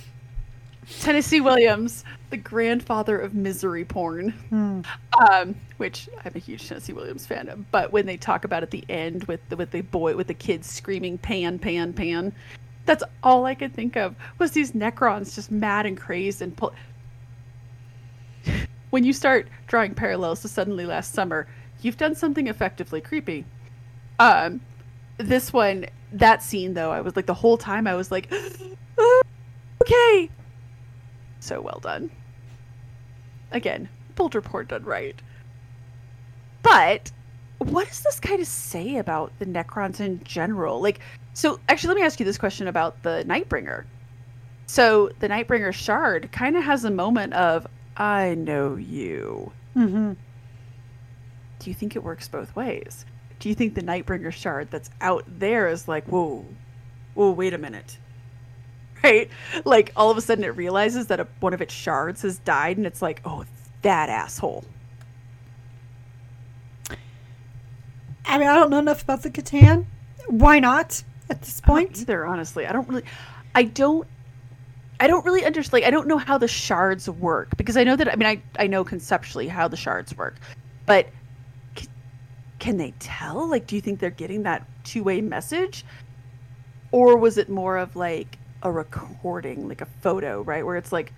[1.00, 4.80] Tennessee Williams, the grandfather of misery porn, Hmm.
[5.30, 7.70] um, which I'm a huge Tennessee Williams fan of.
[7.70, 10.34] But when they talk about at the end with the, with the boy with the
[10.34, 12.32] kids screaming "pan, pan, pan,"
[12.86, 16.72] that's all I could think of was these Necrons just mad and crazed and pull.
[18.90, 21.46] when you start drawing parallels to Suddenly Last Summer,
[21.82, 23.44] you've done something effectively creepy.
[24.18, 24.62] Um,
[25.18, 28.32] this one, that scene though, I was like the whole time I was like,
[29.82, 30.30] okay,
[31.40, 32.10] so well done.
[33.52, 35.20] Again, Boulder Report done right.
[36.62, 37.10] But
[37.58, 40.80] what does this kind of say about the Necrons in general?
[40.80, 41.00] Like,
[41.34, 43.84] so actually, let me ask you this question about the Nightbringer.
[44.66, 49.52] So the Nightbringer shard kind of has a moment of, I know you.
[49.76, 50.12] Mm-hmm.
[51.58, 53.04] Do you think it works both ways?
[53.38, 56.44] Do you think the Nightbringer shard that's out there is like, whoa,
[57.14, 57.98] whoa, wait a minute?
[59.04, 59.28] Right?
[59.64, 62.76] Like all of a sudden it realizes that a, one of its shards has died
[62.76, 63.44] and it's like, oh,
[63.82, 64.64] that asshole.
[68.24, 69.86] I mean, I don't know enough about the C'tan.
[70.28, 72.00] Why not at this point?
[72.00, 72.64] either, honestly.
[72.66, 73.02] I don't really,
[73.54, 74.06] I don't,
[75.00, 75.72] I don't really understand.
[75.82, 78.10] Like, I don't know how the shards work because I know that.
[78.12, 80.36] I mean, I I know conceptually how the shards work,
[80.86, 81.08] but
[81.76, 81.88] c-
[82.60, 83.48] can they tell?
[83.48, 85.84] Like, do you think they're getting that two way message,
[86.92, 90.64] or was it more of like a recording, like a photo, right?
[90.64, 91.12] Where it's like,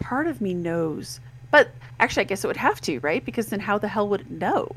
[0.00, 3.24] part of me knows, but actually, I guess it would have to, right?
[3.24, 4.70] Because then how the hell would it know?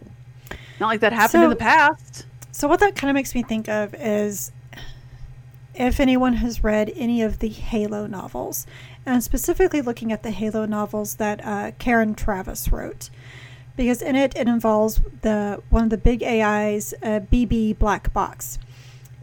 [0.80, 2.26] Not like that happened in the past.
[2.52, 4.52] So what that kind of makes me think of is
[5.74, 8.66] if anyone has read any of the Halo novels,
[9.06, 13.10] and specifically looking at the Halo novels that uh, Karen Traviss wrote,
[13.76, 18.58] because in it it involves the one of the big AIs, uh, BB Black Box,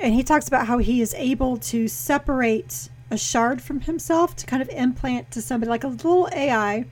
[0.02, 4.46] and he talks about how he is able to separate a shard from himself to
[4.46, 6.84] kind of implant to somebody like a little AI,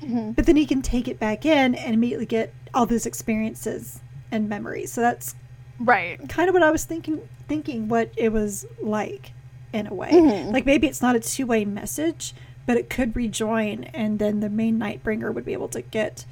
[0.00, 4.48] but then he can take it back in and immediately get all those experiences and
[4.48, 4.92] memories.
[4.92, 5.34] So that's
[5.80, 6.26] Right.
[6.28, 9.32] kind of what I was thinking thinking what it was like
[9.72, 10.10] in a way.
[10.10, 10.52] Mhm.
[10.52, 12.34] Like maybe it's not a two way message,
[12.66, 16.24] but it could rejoin and then the main Nightbringer would be able to get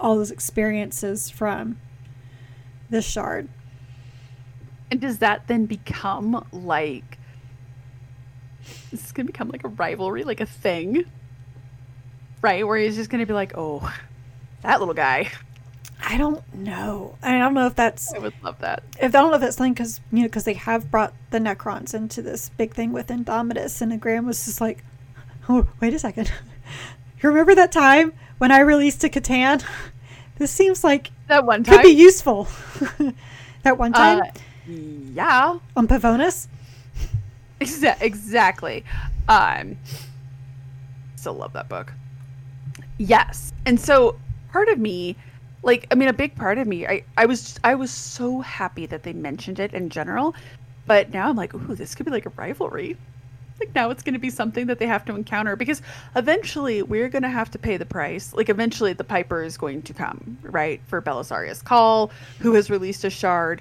[0.00, 1.78] all those experiences from
[2.90, 3.48] this shard.
[4.90, 7.18] And does that then become like
[8.90, 11.04] this is gonna become like a rivalry, like a thing?
[12.42, 12.66] Right?
[12.66, 13.92] Where he's just gonna be like, Oh,
[14.62, 15.30] that little guy.
[16.02, 17.16] I don't know.
[17.22, 18.82] I don't know if that's I would love that.
[19.00, 21.38] if I don't know if that's something because you know because they have brought the
[21.38, 24.84] Necrons into this big thing with Indomitus, and the Graham was just like,
[25.48, 26.30] "Oh, wait a second,
[27.20, 29.64] you remember that time when I released a C'tan?
[30.36, 31.78] This seems like That one time.
[31.78, 32.46] could be useful."
[33.64, 34.24] that one time uh,
[34.68, 35.58] yeah.
[35.76, 36.48] on Pavonis.
[37.60, 38.84] Exa- exactly.
[39.28, 39.76] Um
[41.16, 41.92] still love that book.
[42.98, 43.52] Yes.
[43.66, 44.16] And so
[44.52, 45.16] part of me
[45.62, 48.86] like I mean a big part of me I I was I was so happy
[48.86, 50.34] that they mentioned it in general,
[50.86, 52.96] but now I'm like, "Ooh, this could be like a rivalry."
[53.60, 55.82] Like now it's going to be something that they have to encounter because
[56.14, 58.32] eventually we're going to have to pay the price.
[58.32, 60.80] Like eventually the Piper is going to come, right?
[60.86, 63.60] For Belisarius Cawl, who has released a shard.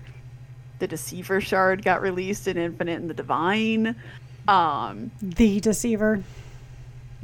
[0.79, 3.95] The Deceiver shard got released in Infinite and the Divine.
[4.47, 6.23] Um, The Deceiver.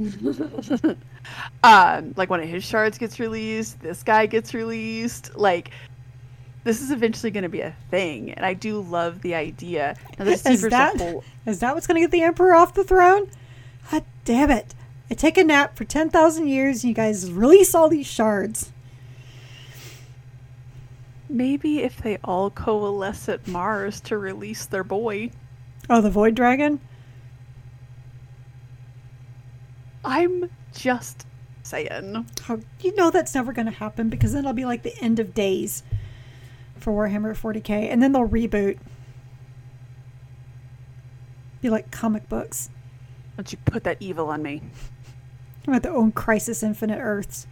[1.62, 5.36] um, like one of his shards gets released, this guy gets released.
[5.36, 5.70] Like
[6.64, 9.96] this is eventually going to be a thing, and I do love the idea.
[10.18, 12.84] Now, the Is that whole- is that what's going to get the Emperor off the
[12.84, 13.28] throne?
[13.90, 14.74] God damn it!
[15.10, 18.72] I take a nap for ten thousand years, and you guys release all these shards.
[21.34, 25.30] Maybe if they all coalesce at Mars to release their boy.
[25.90, 26.80] Oh, the Void Dragon.
[30.04, 31.26] I'm just
[31.62, 32.26] saying.
[32.48, 35.18] Oh, you know that's never going to happen because then it'll be like the end
[35.18, 35.82] of days
[36.76, 38.78] for Warhammer 40k, and then they'll reboot.
[41.62, 42.70] Be like comic books.
[43.36, 44.62] Don't you put that evil on me?
[45.66, 47.46] With the own Crisis Infinite Earths.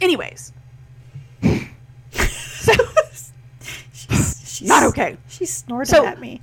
[0.00, 0.52] Anyways.
[2.76, 2.84] So
[3.92, 5.16] She's, She's, Not okay.
[5.28, 6.40] She snorted So- at me.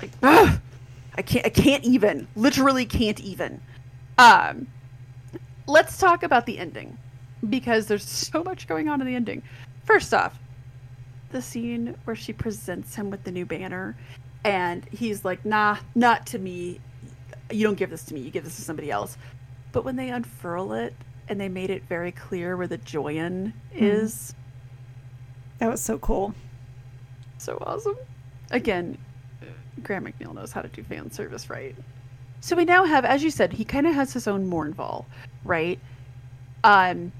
[0.00, 0.58] Like, ugh,
[1.16, 1.46] I can't.
[1.46, 2.26] I can't even.
[2.34, 3.60] Literally can't even.
[4.18, 4.66] Um,
[5.66, 6.98] let's talk about the ending
[7.48, 9.42] because there's so much going on in the ending.
[9.84, 10.38] First off,
[11.30, 13.96] the scene where she presents him with the new banner,
[14.44, 16.80] and he's like, "Nah, not to me.
[17.50, 18.20] You don't give this to me.
[18.20, 19.16] You give this to somebody else."
[19.72, 20.94] But when they unfurl it
[21.28, 24.34] and they made it very clear where the Joyan is,
[25.62, 26.34] That was so cool.
[27.38, 27.94] so awesome.
[28.50, 28.98] Again,
[29.84, 31.76] Graham McNeill knows how to do fan service right.
[32.40, 35.04] So we now have, as you said, he kind of has his own Mournival,
[35.44, 35.78] right?
[36.64, 37.12] Um,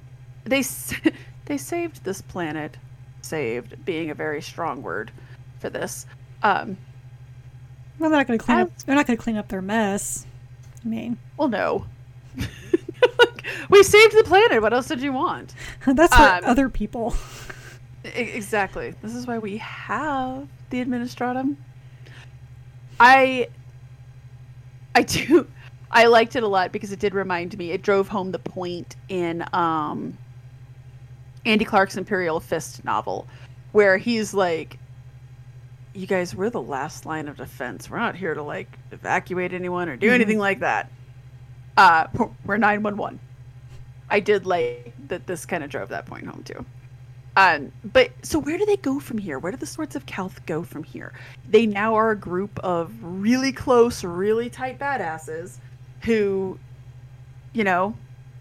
[0.42, 0.64] they
[1.44, 2.76] they saved this planet,
[3.20, 5.12] saved being a very strong word
[5.60, 6.04] for this.
[6.42, 6.76] Um,
[8.00, 8.76] Well, they're not going to clean up.
[8.84, 10.26] They're not going to clean up their mess.
[10.84, 11.86] I mean, well, no,
[12.36, 14.62] Like, we saved the planet.
[14.62, 15.54] What else did you want?
[15.86, 17.14] that's for Um, other people.
[18.04, 18.94] Exactly.
[19.02, 21.56] This is why we have the administratum.
[22.98, 23.48] I
[24.94, 25.46] I do
[25.90, 27.70] I liked it a lot because it did remind me.
[27.70, 30.16] It drove home the point in um
[31.44, 33.26] Andy Clark's Imperial Fist novel
[33.72, 34.78] where he's like
[35.94, 37.88] you guys we're the last line of defense.
[37.90, 40.14] We're not here to like evacuate anyone or do Mhm.
[40.14, 40.90] anything like that.
[41.76, 42.06] Uh
[42.44, 43.20] we're 911.
[44.10, 46.64] I did like that this kind of drove that point home too.
[47.36, 49.38] Um, but so where do they go from here?
[49.38, 51.12] Where do the Swords of Calth go from here?
[51.48, 55.56] They now are a group of really close, really tight badasses
[56.02, 56.58] who,
[57.54, 57.96] you know,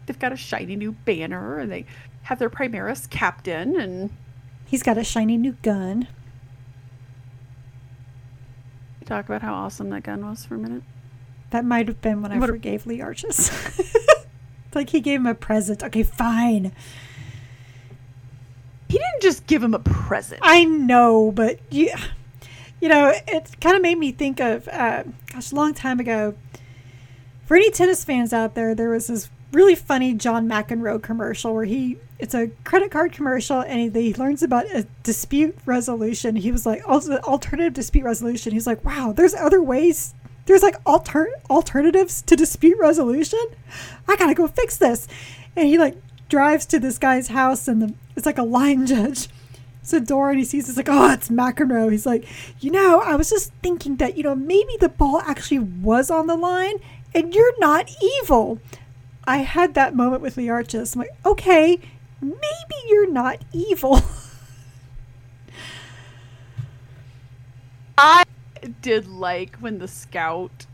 [0.06, 1.86] they've got a shiny new banner and they
[2.24, 4.10] have their Primaris captain and
[4.66, 6.08] He's got a shiny new gun.
[9.06, 10.84] talk about how awesome that gun was for a minute.
[11.50, 13.50] That might have been when I What a- forgave Learchus.
[14.68, 15.84] it's like he gave him a present.
[15.84, 16.72] Okay, fine.
[18.92, 20.42] He didn't just give him a present.
[20.44, 21.94] I know, but you,
[22.82, 26.36] you know, it kind of made me think of, uh, gosh, a long time ago.
[27.46, 31.64] For any tennis fans out there, there was this really funny John McEnroe commercial where
[31.64, 36.36] he, it's a credit card commercial, and he, he learns about a dispute resolution.
[36.36, 38.52] He was like, also alternative dispute resolution.
[38.52, 40.14] He's like, wow, there's other ways.
[40.48, 43.40] There's like alter- alternatives to dispute resolution.
[44.06, 45.08] I gotta go fix this.
[45.56, 45.96] And he like
[46.32, 49.28] drives to this guy's house, and the, it's like a line judge
[49.82, 51.92] it's a door and he sees it's like, oh, it's McEnroe.
[51.92, 52.28] He's like,
[52.60, 56.28] you know, I was just thinking that, you know, maybe the ball actually was on
[56.28, 56.76] the line
[57.16, 58.60] and you're not evil.
[59.26, 60.96] I had that moment with the Learchus.
[60.96, 61.80] I'm like, okay,
[62.22, 64.02] maybe you're not evil.
[67.98, 68.24] I
[68.82, 70.68] did like when the scout,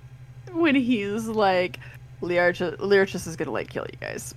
[0.52, 1.80] when he's like,
[2.22, 4.36] Learchus is gonna like kill you guys.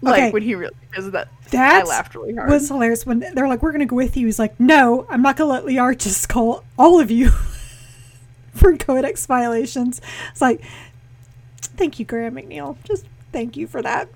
[0.02, 0.30] Like Okay.
[0.30, 2.48] when he really because that That I laughed really hard.
[2.50, 4.26] was hilarious when they're like, we're going to go with you.
[4.26, 7.28] He's like, no, I'm not going to let Learchus call all of you
[8.54, 10.00] for codex violations.
[10.30, 10.62] It's like,
[11.60, 12.76] thank you, Graham McNeill.
[12.84, 14.08] Just thank you for that.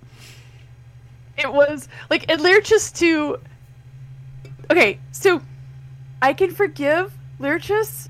[1.36, 3.38] it was like and Learchus to
[4.70, 5.42] Okay, so
[6.22, 8.08] I can forgive Learchus.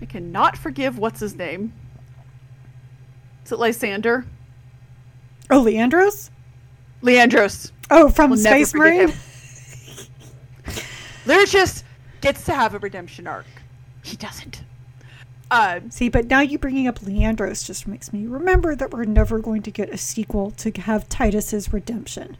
[0.00, 1.74] I cannot forgive what's his name.
[3.44, 4.24] Is it Lysander?
[5.50, 6.30] Oh, Leandros?
[7.02, 7.72] Leandros.
[7.90, 9.08] Oh, from Space Marine?
[11.24, 11.82] Learchus
[12.20, 13.46] gets to have a redemption arc.
[14.02, 14.62] He doesn't.
[15.50, 19.38] Um, See, but now you bringing up Leandros just makes me remember that we're never
[19.38, 22.36] going to get a sequel to have Titus's redemption.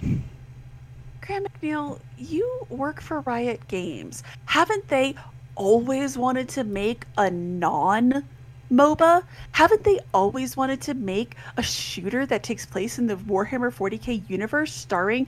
[0.00, 4.22] Graham McNeill, you work for Riot Games.
[4.46, 5.14] Haven't they
[5.54, 8.24] always wanted to make a non
[8.70, 9.24] MOBA?
[9.52, 14.28] Haven't they always wanted to make a shooter that takes place in the Warhammer 40k
[14.28, 15.26] universe starring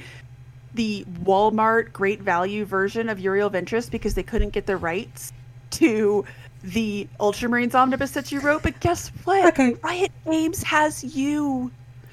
[0.75, 5.33] the Walmart Great Value version of Uriel Ventris because they couldn't get the rights
[5.73, 6.25] to
[6.63, 8.63] the Ultramarines omnibus that you wrote?
[8.63, 9.45] But guess what?
[9.49, 9.75] Okay.
[9.83, 11.71] Riot Games has you.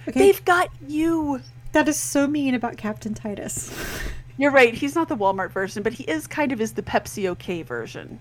[0.08, 1.42] Okay, They've got you.
[1.74, 3.72] that is so mean about Captain Titus.
[4.38, 4.74] You're right.
[4.74, 8.20] He's not the Walmart version, but he is kind of is the Pepsi OK version.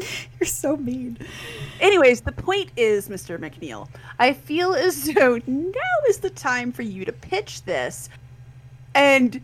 [0.40, 1.18] You're so mean.
[1.80, 3.38] Anyways, the point is, Mr.
[3.38, 3.88] McNeill,
[4.18, 8.08] I feel as though now is the time for you to pitch this,
[8.94, 9.40] and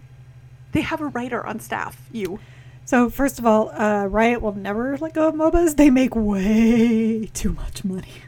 [0.72, 2.08] they have a writer on staff.
[2.12, 2.38] You.
[2.84, 5.76] So, first of all, uh, Riot will never let go of MOBAs.
[5.76, 8.22] They make way too much money.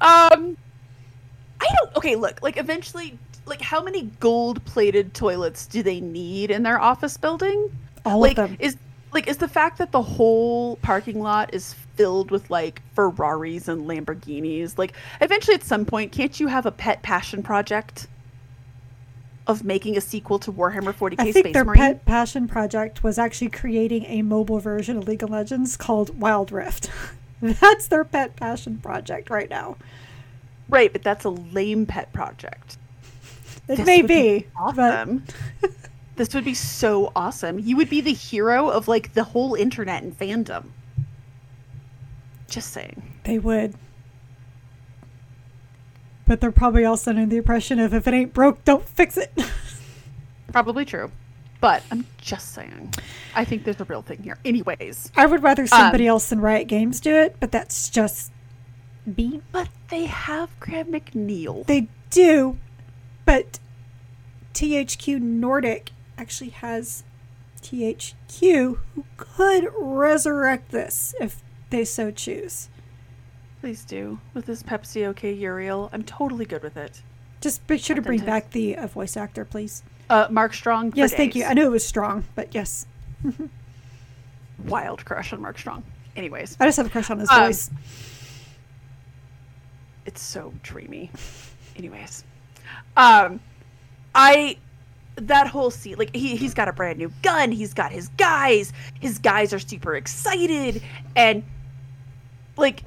[0.00, 0.56] Um,
[1.60, 1.96] I don't.
[1.96, 2.40] Okay, look.
[2.42, 7.76] Like eventually, like how many gold-plated toilets do they need in their office building?
[8.04, 8.56] All like of them.
[8.60, 8.76] is
[9.16, 13.88] like is the fact that the whole parking lot is filled with like Ferraris and
[13.88, 18.06] Lamborghinis like eventually at some point can't you have a pet passion project
[19.46, 21.78] of making a sequel to Warhammer 40k I think Space their Marine.
[21.78, 26.52] pet passion project was actually creating a mobile version of League of Legends called Wild
[26.52, 26.90] Rift.
[27.40, 29.76] That's their pet passion project right now.
[30.68, 32.76] Right, but that's a lame pet project.
[33.68, 35.22] It This may be, but Awesome.
[36.16, 37.58] this would be so awesome.
[37.58, 40.66] You would be the hero of like the whole internet and fandom.
[42.48, 43.02] Just saying.
[43.24, 43.74] they would.
[46.26, 49.32] But they're probably also under the impression of if it ain't broke, don't fix it.
[50.52, 51.10] Probably true.
[51.60, 52.94] But I'm just saying.
[53.34, 54.38] I think there's a real thing here.
[54.44, 55.10] Anyways.
[55.16, 58.32] I would rather somebody Um, else than Riot Games do it, but that's just
[59.04, 59.40] me.
[59.52, 61.66] But they have Graham McNeill.
[61.66, 62.58] They do,
[63.24, 63.58] but
[64.54, 67.04] THQ Nordic actually has
[67.62, 72.68] THQ who could resurrect this if they so choose.
[73.60, 74.20] Please do.
[74.34, 77.02] With this Pepsi OK Uriel, I'm totally good with it.
[77.40, 79.82] Just be sure to bring back the uh, voice actor, please.
[80.08, 80.92] Uh, Mark Strong.
[80.94, 81.44] Yes, thank you.
[81.44, 82.86] I knew it was strong, but yes,
[84.66, 85.82] Wild crush on Mark Strong.
[86.16, 87.70] Anyways, I just have a crush on his Um, voice.
[90.06, 91.10] it's so dreamy.
[91.76, 92.24] Anyways,
[92.96, 93.40] um,
[94.14, 94.56] I
[95.16, 97.50] that whole scene, like he he's got a brand new gun.
[97.50, 98.72] He's got his guys.
[99.00, 100.82] His guys are super excited,
[101.14, 101.42] and
[102.56, 102.84] like,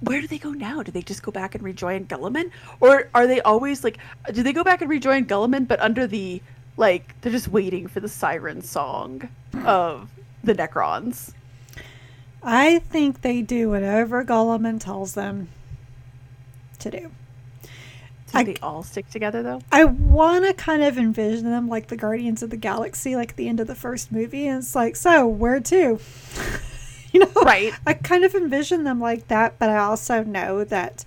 [0.00, 0.82] where do they go now?
[0.82, 2.50] Do they just go back and rejoin Guilliman,
[2.80, 3.98] or are they always like?
[4.32, 6.42] Do they go back and rejoin Guilliman, but under the
[6.76, 9.28] like they're just waiting for the siren song
[9.64, 10.10] of
[10.42, 11.32] the Necrons?
[12.42, 15.48] I think they do whatever Gollum tells them
[16.80, 17.10] to do.
[18.34, 19.60] Do I- they all stick together though?
[19.70, 23.48] I want to kind of envision them like the Guardians of the Galaxy, like the
[23.48, 24.46] end of the first movie.
[24.48, 25.98] And it's like, so where to?
[27.12, 27.30] you know?
[27.42, 27.72] Right.
[27.86, 31.04] I kind of envision them like that, but I also know that,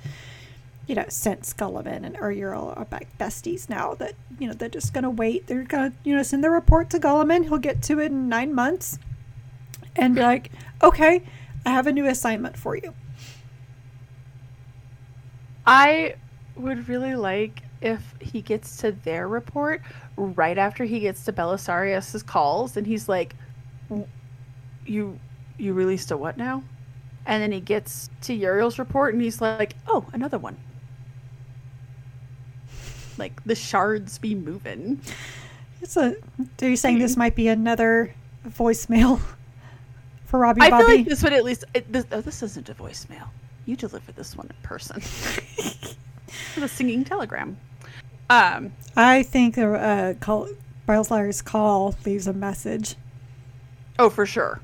[0.87, 4.93] you know, since Guilliman and Uriel are back besties now, that, you know, they're just
[4.93, 5.47] going to wait.
[5.47, 7.43] They're going to, you know, send the report to Guilliman.
[7.43, 8.97] He'll get to it in nine months
[9.97, 10.49] and be like,
[10.81, 11.23] okay,
[11.65, 12.93] I have a new assignment for you.
[15.65, 16.15] I
[16.59, 19.81] would really like if he gets to their report
[20.15, 23.35] right after he gets to Belisarius's Cawl's and he's like
[24.85, 25.19] you
[25.57, 26.63] you released a what now?
[27.25, 30.57] And then he gets to Uriel's report and he's like, "Oh, another one."
[33.17, 35.01] Like the shards be moving.
[35.81, 36.15] It's a,
[36.61, 37.19] are you saying this mm-hmm.
[37.19, 38.13] might be another
[38.47, 39.19] voicemail
[40.25, 40.85] for Robbie I Bobby?
[40.85, 43.27] feel like this would at least it, this, oh, this isn't a voicemail.
[43.65, 45.01] You deliver this one in person.
[46.57, 47.55] With a singing telegram.
[48.31, 50.47] Um, I think the uh, Cawl,
[51.45, 52.95] Cawl leaves a message.
[53.99, 54.59] Oh, for sure.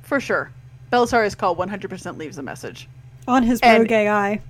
[0.00, 0.50] For sure.
[0.90, 2.88] Belisarius Cawl 100% leaves a message.
[3.26, 4.40] on his And- rogue AI.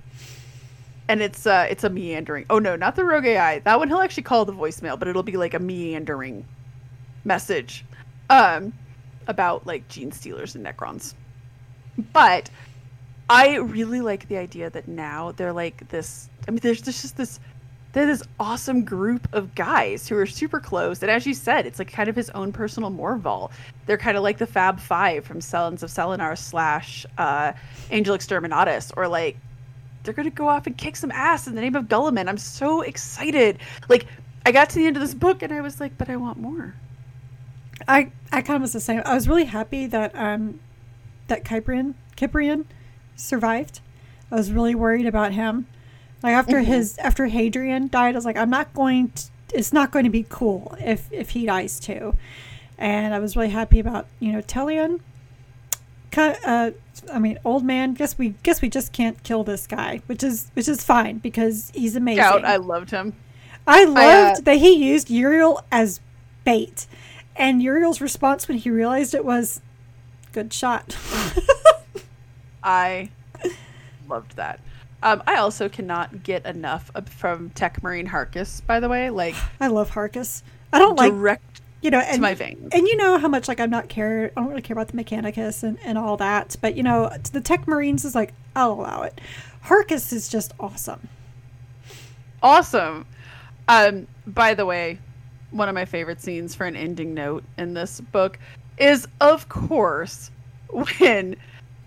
[1.09, 2.45] And it's uh it's a meandering.
[2.49, 3.59] Oh no, not the rogue AI.
[3.59, 6.45] That one he'll actually call the voicemail, but it'll be like a meandering
[7.25, 7.83] message
[8.29, 8.71] um
[9.27, 11.15] about like gene stealers and necrons.
[12.13, 12.49] But
[13.29, 17.17] I really like the idea that now they're like this I mean there's, there's just
[17.17, 17.39] this
[17.91, 21.01] they're this awesome group of guys who are super close.
[21.01, 23.51] And as you said, it's like kind of his own personal Mournival.
[23.87, 27.53] They're kind of like the Fab Five from Sons of Selenar slash uh,
[27.89, 29.37] Angel Exterminatus, or like
[30.03, 32.27] they're gonna go off and kick some ass in the name of Guilliman.
[32.27, 33.57] I'm so excited.
[33.87, 34.05] Like
[34.45, 36.37] I got to the end of this book and I was like, but I want
[36.37, 36.75] more.
[37.87, 39.01] I I kind of was the same.
[39.03, 40.59] I was really happy that um
[41.27, 42.65] that Kyprian Kyprian
[43.19, 43.81] survived.
[44.31, 45.67] I was really worried about him.
[46.21, 46.65] Like after Mhm.
[46.65, 49.09] his after Hadrian died, I was like, I'm not going.
[49.11, 52.15] To, it's not going to be cool if if he dies too.
[52.77, 54.99] And I was really happy about you know Telion.
[56.17, 56.71] Uh,
[57.13, 57.93] I mean, old man.
[57.93, 61.71] Guess we guess we just can't kill this guy, which is which is fine because
[61.73, 62.23] he's amazing.
[62.23, 63.13] I loved him.
[63.65, 66.01] I loved uh, that he used Uriel as
[66.43, 66.87] bait.
[67.35, 69.61] And Uriel's response when he realized it was,
[70.33, 70.97] good shot.
[72.63, 73.09] I
[74.09, 74.59] loved that.
[75.01, 78.65] Um, I also cannot get enough from Tech Marine Harkus.
[78.65, 79.09] by the way.
[79.09, 80.43] Like I love Harkus.
[80.73, 82.69] I don't like, direct you know, to and, my veins.
[82.73, 84.97] and you know how much like I'm not care, I don't really care about the
[84.97, 86.57] Mechanicus and, and all that.
[86.61, 89.19] But you know, the Tech Marines is like, I'll allow it.
[89.65, 91.07] Harkus is just awesome.
[92.43, 93.05] awesome.
[93.67, 94.99] Um, by the way,
[95.51, 98.39] one of my favorite scenes for an ending note in this book
[98.77, 100.31] is, of course,
[100.99, 101.35] when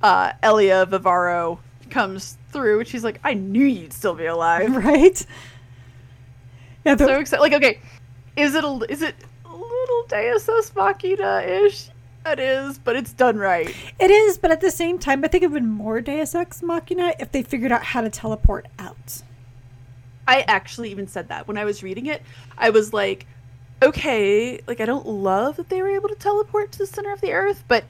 [0.03, 1.59] uh, Elia Vivaro
[1.91, 4.75] comes through and she's like, I knew you'd still be alive.
[4.83, 5.25] Right?
[6.85, 7.41] Yeah, the, so excited.
[7.41, 7.81] Like, okay,
[8.37, 11.91] is it a is it a little Deus Ex Machina ish?
[12.27, 13.75] It is, but it's done right.
[13.99, 16.63] it is, but at the same time, I think it would be more Deus Ex
[16.63, 19.23] Machina if they figured out how to teleport out.
[20.27, 22.23] I actually even said that when I was reading it.
[22.59, 23.27] I was like,
[23.83, 27.21] okay, like I don't love that they were able to teleport to the center of
[27.21, 27.85] the earth, but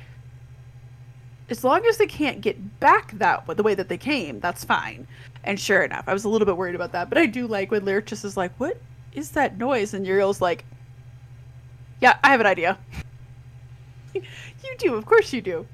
[1.52, 5.06] as long as they can't get back that the way that they came, that's fine.
[5.44, 7.70] And sure enough, I was a little bit worried about that, but I do like
[7.70, 8.80] when Laertes is like, "What
[9.12, 10.64] is that noise?" and Uriel's like,
[12.00, 12.78] "Yeah, I have an idea."
[14.14, 14.22] you
[14.78, 15.66] do, of course you do.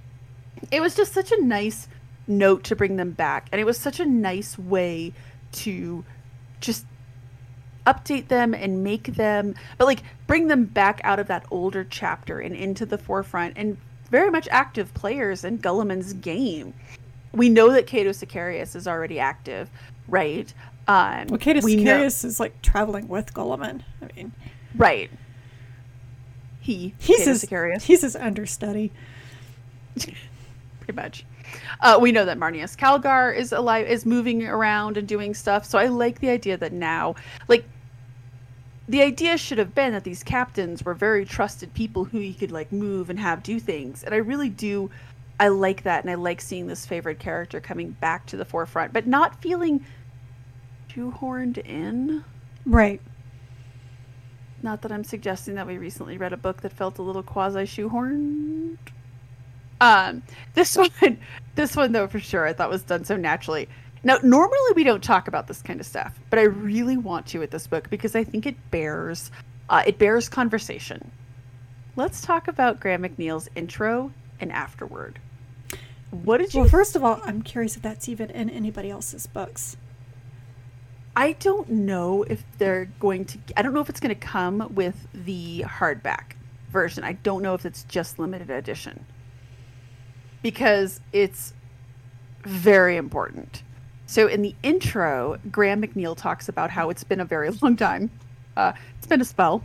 [0.72, 1.87] It was just such a nice
[2.26, 5.12] note to bring them back, and it was such a nice way
[5.53, 6.05] to
[6.61, 6.87] just
[7.87, 12.39] update them and make them but like bring them back out of that older chapter
[12.39, 13.79] and into the forefront and
[14.11, 16.74] very much active players in Guilliman's game.
[17.32, 19.70] We know that Cato Sicarius is already active,
[20.09, 20.52] right?
[20.86, 21.84] Um, well, Cato Sicarius
[22.24, 23.82] know- is like traveling with Guilliman.
[24.02, 24.32] I mean,
[24.74, 25.11] right.
[26.61, 27.82] He, he's Cato his, Sicarius.
[27.82, 28.90] He's his understudy.
[29.98, 31.24] Pretty much.
[31.80, 35.64] Uh, we know that Marneus Calgar is alive, is moving around and doing stuff.
[35.64, 37.14] So I like the idea that now,
[37.48, 37.64] like,
[38.89, 42.51] the idea should have been that these captains were very trusted people who you could
[42.51, 44.03] like move and have do things.
[44.03, 44.91] And I really do
[45.41, 48.93] I like that and I like seeing this favorite character coming back to the forefront,
[48.93, 49.84] but not feeling
[50.89, 52.24] shoehorned in.
[52.66, 53.01] Right.
[54.62, 57.61] Not that I'm suggesting that we recently read a book that felt a little quasi
[57.61, 58.78] shoehorned.
[59.80, 60.22] Um,
[60.55, 61.18] this one,
[61.55, 63.68] this one though for sure, I thought was done so naturally.
[64.05, 67.38] Now, normally we don't talk about this kind of stuff, but I really want to
[67.40, 69.30] with this book because I think it bears
[69.68, 71.11] uh, it bears conversation.
[71.96, 75.18] Let's talk about Graham McNeill's intro and afterward.
[76.11, 76.61] What did you?
[76.61, 79.76] Well, first of all, I'm curious if that's even in anybody else's books.
[81.14, 83.38] I don't know if they're going to.
[83.57, 86.32] I don't know if it's going to come with the hardback
[86.70, 87.05] version.
[87.05, 89.05] I don't know if it's just limited edition
[90.42, 91.53] because it's
[92.44, 93.62] very important.
[94.09, 98.11] So in the intro, Graham McNeill talks about how it's been a very long time.
[98.56, 99.62] Uh, it's been a spell,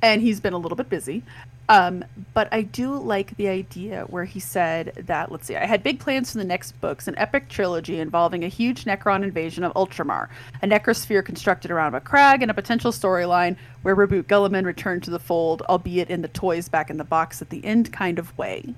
[0.00, 1.22] and he's been a little bit busy.
[1.68, 5.82] Um, but I do like the idea where he said that, let's see, I had
[5.82, 9.74] big plans for the next books, an epic trilogy involving a huge Necron invasion of
[9.74, 10.28] Ultramar,
[10.62, 15.10] a necrosphere constructed around a crag, and a potential storyline where Roboute Guilliman returned to
[15.10, 18.36] the fold, albeit in the toys back in the box at the end kind of
[18.38, 18.72] way.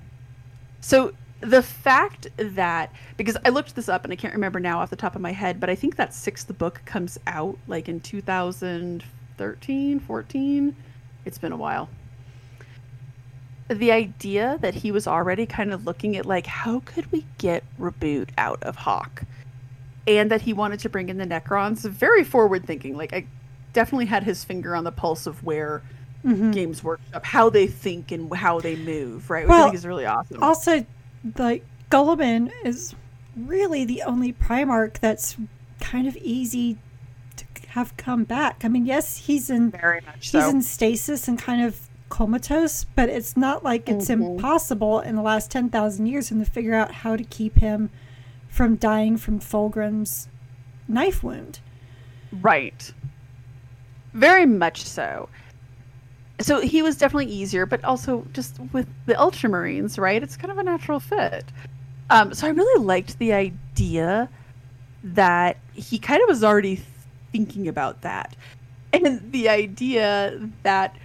[0.81, 4.89] So the fact that because I looked this up and I can't remember now off
[4.89, 7.99] the top of my head, but I think that sixth book comes out like in
[7.99, 10.75] 2013, 14.
[11.25, 11.89] It's been a while.
[13.69, 17.63] The idea that he was already kind of looking at like how could we get
[17.77, 19.23] Roboute out of Hawk,
[20.07, 22.97] and that he wanted to bring in the Necrons, very forward thinking.
[22.97, 23.27] Like I
[23.73, 25.83] definitely had his finger on the pulse of where
[26.25, 26.51] mm-hmm.
[26.51, 29.45] Games Workshop, how they think and how they move, right?
[29.45, 30.41] Which well, I think is really awesome.
[30.41, 30.85] Also,
[31.37, 32.95] like Guilliman is
[33.35, 35.37] really the only Primarch that's
[35.79, 36.77] kind of easy
[37.37, 38.63] to have come back.
[38.63, 43.09] I mean, yes, he's in very much he's in stasis and kind of comatose, but
[43.09, 44.23] it's not like it's mm-hmm.
[44.23, 47.89] impossible in the last ten thousand years and to figure out how to keep him
[48.49, 50.27] from dying from Fulgrim's
[50.87, 51.59] knife wound.
[52.31, 52.93] Right.
[54.13, 55.29] Very much so
[56.41, 60.21] so he was definitely easier, but also just with the Ultramarines, right?
[60.21, 61.45] It's kind of a natural fit.
[62.09, 64.29] Um, so I really liked the idea
[65.03, 66.81] that he kind of was already
[67.31, 68.35] thinking about that,
[68.93, 70.95] and the idea that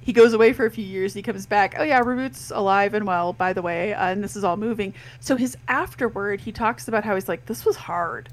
[0.00, 1.74] he goes away for a few years, he comes back.
[1.78, 4.94] Oh yeah, Roboute's alive and well, by the way, uh, and this is all moving.
[5.20, 8.30] So his afterward, he talks about how he's like, this was hard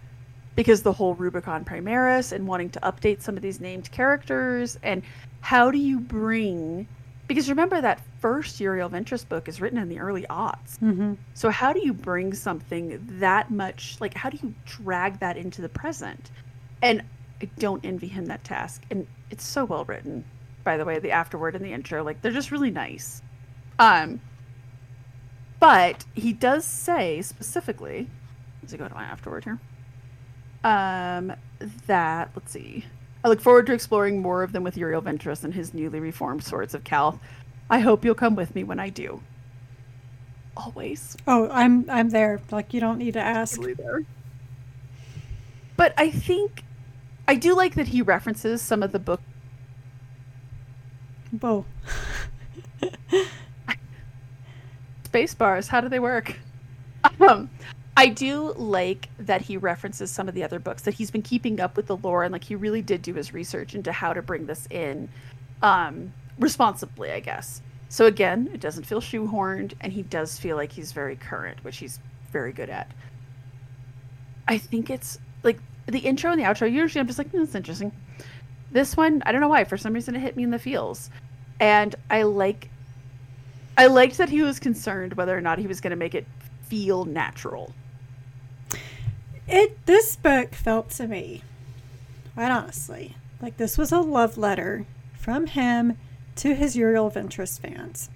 [0.55, 5.03] because the whole Rubicon Primaris and wanting to update some of these named characters and
[5.41, 6.88] how do you bring
[7.27, 10.79] because remember that first Uriel Ventris book is written in the early aughts.
[10.79, 11.15] Mm-hmm.
[11.33, 15.61] So how do you bring something that much like how do you drag that into
[15.61, 16.31] the present?
[16.81, 17.03] And
[17.41, 18.83] I don't envy him that task.
[18.89, 20.23] And it's so well written,
[20.63, 22.03] by the way, the afterword and the intro.
[22.03, 23.21] Like they're just really nice.
[23.77, 24.21] Um
[25.59, 28.09] but he does say specifically,
[28.61, 29.59] let's go to my afterword here.
[30.63, 31.33] Um
[31.88, 32.85] that let's see.
[33.28, 36.45] I look forward to exploring more of them with Uriel Ventris and his newly reformed
[36.45, 37.19] Swords of Calth.
[37.69, 39.21] I hope you'll come with me when I do.
[40.55, 41.17] Always.
[41.28, 42.39] Oh, I'm I'm there.
[42.51, 43.59] Like you don't need to ask.
[43.61, 44.05] there.
[45.75, 46.63] But I think
[47.28, 49.19] I do like that he references some of the book.
[51.38, 51.65] Whoa.
[55.03, 55.67] Space bars.
[55.67, 56.39] How do they work?
[57.19, 57.49] Um,
[57.97, 61.59] I do like that he references some of the other books that he's been keeping
[61.59, 64.21] up with the lore and like he really did do his research into how to
[64.21, 65.09] bring this in
[65.63, 67.63] um, responsibly, I guess.
[67.89, 71.77] So again, it doesn't feel shoehorned and he does feel like he's very current, which
[71.77, 71.99] he's
[72.31, 72.91] very good at.
[74.47, 77.55] I think it's like the intro and the outro, usually I'm just like, mm, that's
[77.55, 77.91] interesting.
[78.71, 79.63] This one, I don't know why.
[79.63, 81.09] For some reason, it hit me in the feels,
[81.59, 82.69] and I like.
[83.77, 86.25] I liked that he was concerned whether or not he was going to make it
[86.67, 87.73] feel natural.
[89.47, 91.43] It this book felt to me,
[92.33, 94.85] quite honestly, like this was a love letter
[95.17, 95.97] from him
[96.37, 98.09] to his Uriel Ventris fans.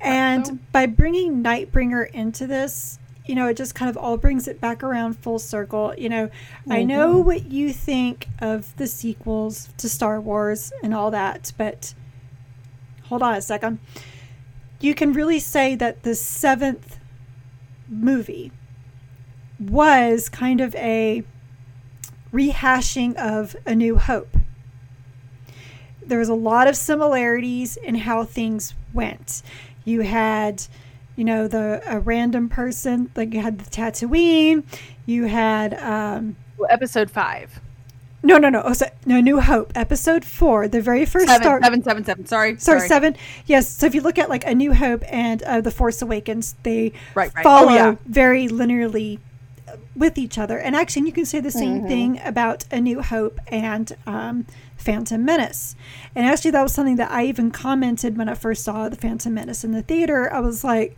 [0.00, 0.58] And so.
[0.72, 4.82] by bringing Nightbringer into this, you know, it just kind of all brings it back
[4.82, 5.94] around full circle.
[5.96, 6.72] You know, mm-hmm.
[6.72, 11.94] I know what you think of the sequels to Star Wars and all that, but
[13.04, 13.78] hold on a second.
[14.80, 16.98] You can really say that the seventh
[17.88, 18.52] movie
[19.60, 21.22] was kind of a
[22.32, 24.36] rehashing of A New Hope.
[26.04, 29.42] There was a lot of similarities in how things went.
[29.84, 30.64] You had,
[31.14, 34.64] you know, the a random person, like you had the Tatooine.
[35.06, 37.60] You had um, well, episode five.
[38.22, 38.62] No, no, no.
[38.62, 41.62] Oh, so, no, New Hope, episode four, the very first seven, start.
[41.62, 42.26] Seven, seven, seven.
[42.26, 43.16] Sorry, sorry, sorry, seven.
[43.46, 43.68] Yes.
[43.68, 46.92] So if you look at like A New Hope and uh, The Force Awakens, they
[47.14, 47.42] right, right.
[47.42, 47.96] follow oh, yeah.
[48.06, 49.20] very linearly
[49.94, 50.58] with each other.
[50.58, 51.88] And actually, you can say the same mm-hmm.
[51.88, 55.76] thing about A New Hope and um, Phantom Menace.
[56.14, 59.34] And actually, that was something that I even commented when I first saw the Phantom
[59.34, 60.32] Menace in the theater.
[60.32, 60.96] I was like,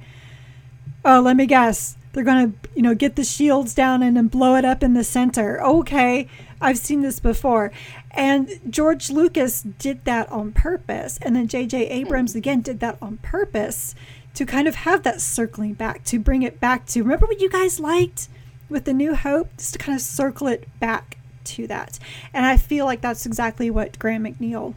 [1.04, 4.54] "Oh, let me guess." They're gonna, you know, get the shields down and then blow
[4.56, 5.62] it up in the center.
[5.64, 6.28] Okay,
[6.60, 7.72] I've seen this before.
[8.10, 11.18] And George Lucas did that on purpose.
[11.22, 11.88] And then J.J.
[11.88, 13.94] Abrams again did that on purpose
[14.34, 17.48] to kind of have that circling back, to bring it back to remember what you
[17.48, 18.28] guys liked
[18.72, 21.98] with the New Hope, just to kind of circle it back to that.
[22.32, 24.74] And I feel like that's exactly what Graham McNeill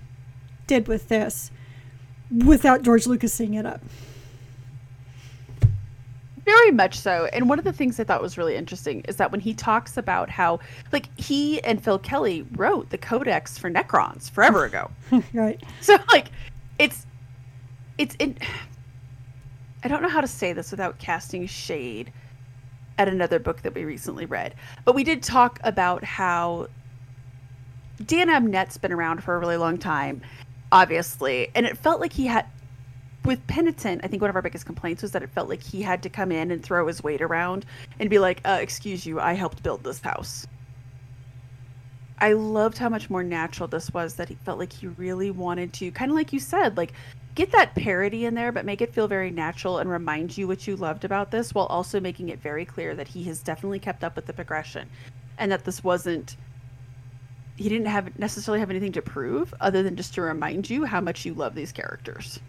[0.67, 1.51] did with this
[2.45, 3.81] without George Lucas seeing it up.
[6.43, 7.27] Very much so.
[7.33, 9.97] And one of the things I thought was really interesting is that when he talks
[9.97, 10.59] about how,
[10.91, 14.91] like, he and Phil Kelly wrote the codex for Necrons forever ago.
[15.33, 15.61] right.
[15.81, 16.27] So, like,
[16.77, 17.07] it's,
[17.97, 18.37] it's, in,
[19.83, 22.11] I don't know how to say this without casting shade
[22.97, 24.55] at another book that we recently read.
[24.83, 26.67] But we did talk about how
[28.05, 30.21] Dan Abnett's been around for a really long time,
[30.71, 31.49] obviously.
[31.55, 32.45] And it felt like he had
[33.23, 35.81] with Penitent, I think one of our biggest complaints was that it felt like he
[35.81, 37.65] had to come in and throw his weight around
[37.99, 40.45] and be like, uh, "Excuse you, I helped build this house."
[42.19, 44.15] I loved how much more natural this was.
[44.15, 46.93] That he felt like he really wanted to, kind of like you said, like
[47.35, 50.65] get that parody in there, but make it feel very natural and remind you what
[50.65, 54.03] you loved about this, while also making it very clear that he has definitely kept
[54.03, 54.89] up with the progression,
[55.37, 56.37] and that this wasn't.
[57.57, 60.99] He didn't have necessarily have anything to prove other than just to remind you how
[60.99, 62.39] much you love these characters.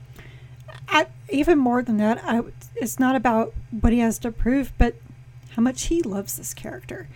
[0.89, 2.43] I, even more than that, I,
[2.75, 4.97] it's not about what he has to prove, but
[5.51, 7.09] how much he loves this character.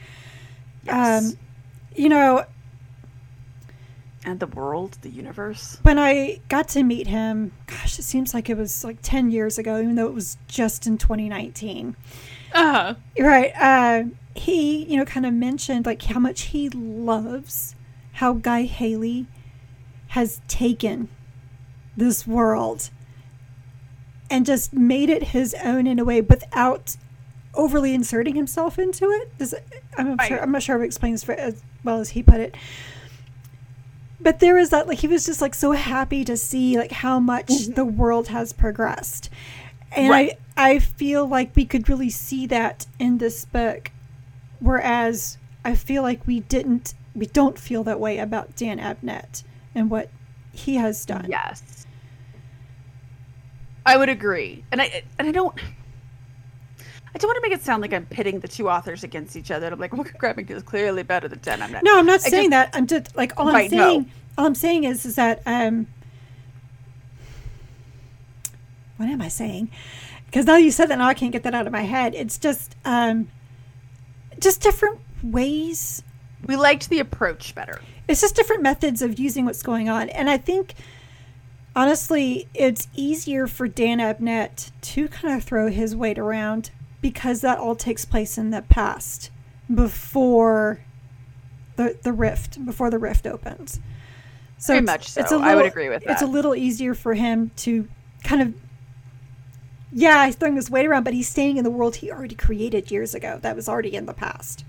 [0.84, 1.32] Yes.
[1.32, 1.38] Um,
[1.96, 2.44] you know,
[4.24, 5.78] and the world, the universe.
[5.82, 9.58] When I got to meet him, gosh, it seems like it was like 10 years
[9.58, 11.96] ago, even though it was just in 2019.
[12.52, 12.94] Uh-huh.
[13.18, 13.52] Right.
[13.56, 14.04] Uh,
[14.34, 17.74] he, you know, kind of mentioned like how much he loves
[18.14, 19.26] how Guy Haley
[20.08, 21.08] has taken
[21.96, 22.90] this world
[24.28, 26.96] and just made it his own in a way without
[27.54, 29.36] overly inserting himself into it.
[29.38, 29.54] Does
[29.96, 30.42] I'm not sure.
[30.42, 32.54] I'm not sure if it explains for as well as he put it.
[34.20, 37.18] But there was that like he was just like so happy to see like how
[37.18, 37.72] much mm-hmm.
[37.72, 39.30] the world has progressed,
[39.92, 40.38] and right.
[40.56, 43.90] I I feel like we could really see that in this book,
[44.58, 49.42] whereas I feel like we didn't we don't feel that way about Dan Abnett
[49.74, 50.10] and what
[50.52, 51.26] he has done.
[51.28, 51.80] Yes
[53.84, 55.54] I would agree, and I and I don't.
[57.14, 59.50] I don't want to make it sound like I'm pitting the two authors against each
[59.50, 59.66] other.
[59.66, 61.60] I'm like, well, Graham is clearly better than Dan.
[61.60, 61.82] I'm not.
[61.82, 62.76] No, I'm not I saying just, that.
[62.76, 64.02] I'm just like all right, I'm saying.
[64.02, 64.06] No.
[64.38, 65.88] All I'm saying is, is that um,
[68.96, 69.70] what am I saying?
[70.26, 72.14] Because now you said that, now I can't get that out of my head.
[72.14, 73.28] It's just um,
[74.38, 76.04] just different ways.
[76.46, 77.80] We liked the approach better.
[78.06, 80.74] It's just different methods of using what's going on, and I think
[81.74, 86.70] honestly, it's easier for Dan Abnett to kind of throw his weight around
[87.00, 89.30] because that all takes place in the past
[89.72, 90.80] before
[91.76, 93.80] the the rift before the rift opens.
[94.58, 95.20] So Very much so.
[95.22, 96.12] It's a little, I would agree with that.
[96.12, 97.88] It's a little easier for him to
[98.24, 98.54] kind of
[99.92, 102.90] yeah, he's throwing his weight around, but he's staying in the world he already created
[102.90, 103.40] years ago.
[103.42, 104.64] That was already in the past.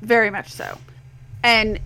[0.00, 0.78] Very much so.
[1.42, 1.80] And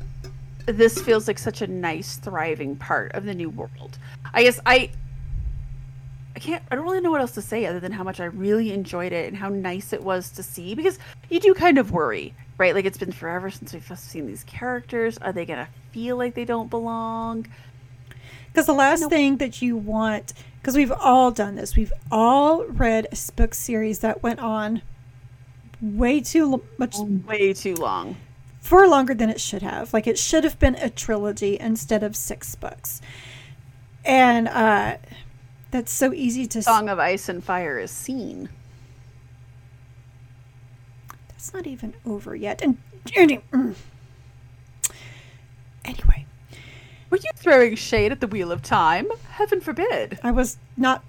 [0.66, 3.98] this feels like such a nice thriving part of the new world
[4.34, 4.90] i guess i
[6.36, 8.26] I can't I don't really know what else to say other than how much I
[8.26, 10.98] really enjoyed it and how nice it was to see because
[11.30, 12.74] you do kind of worry, right?
[12.74, 15.16] Like it's been forever since we've seen these characters.
[15.16, 17.46] Are they gonna feel like they don't belong?
[18.48, 19.10] Because the last nope.
[19.10, 24.00] thing that you want, because we've all done this, we've all read a book series
[24.00, 24.82] that went on
[25.80, 28.14] way too much, way too long,
[28.60, 29.94] for longer than it should have.
[29.94, 33.00] Like it should have been a trilogy instead of six books,
[34.04, 34.98] and uh,
[35.70, 36.62] that's so easy to.
[36.62, 38.48] Song of Ice and Fire is seen.
[41.28, 43.74] That's not even over yet, and mm.
[45.84, 46.26] anyway.
[47.08, 49.06] Were you throwing shade at the Wheel of Time?
[49.30, 50.18] Heaven forbid.
[50.24, 51.04] I was not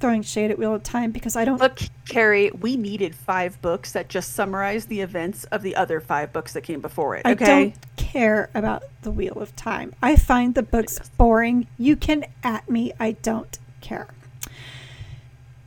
[0.00, 1.60] throwing shade at Wheel of Time because I don't.
[1.60, 6.32] Look, Carrie, we needed five books that just summarize the events of the other five
[6.32, 7.26] books that came before it.
[7.26, 7.44] Okay?
[7.44, 9.94] I don't care about the Wheel of Time.
[10.02, 11.66] I find the books boring.
[11.78, 12.92] You can at me.
[12.98, 14.08] I don't care.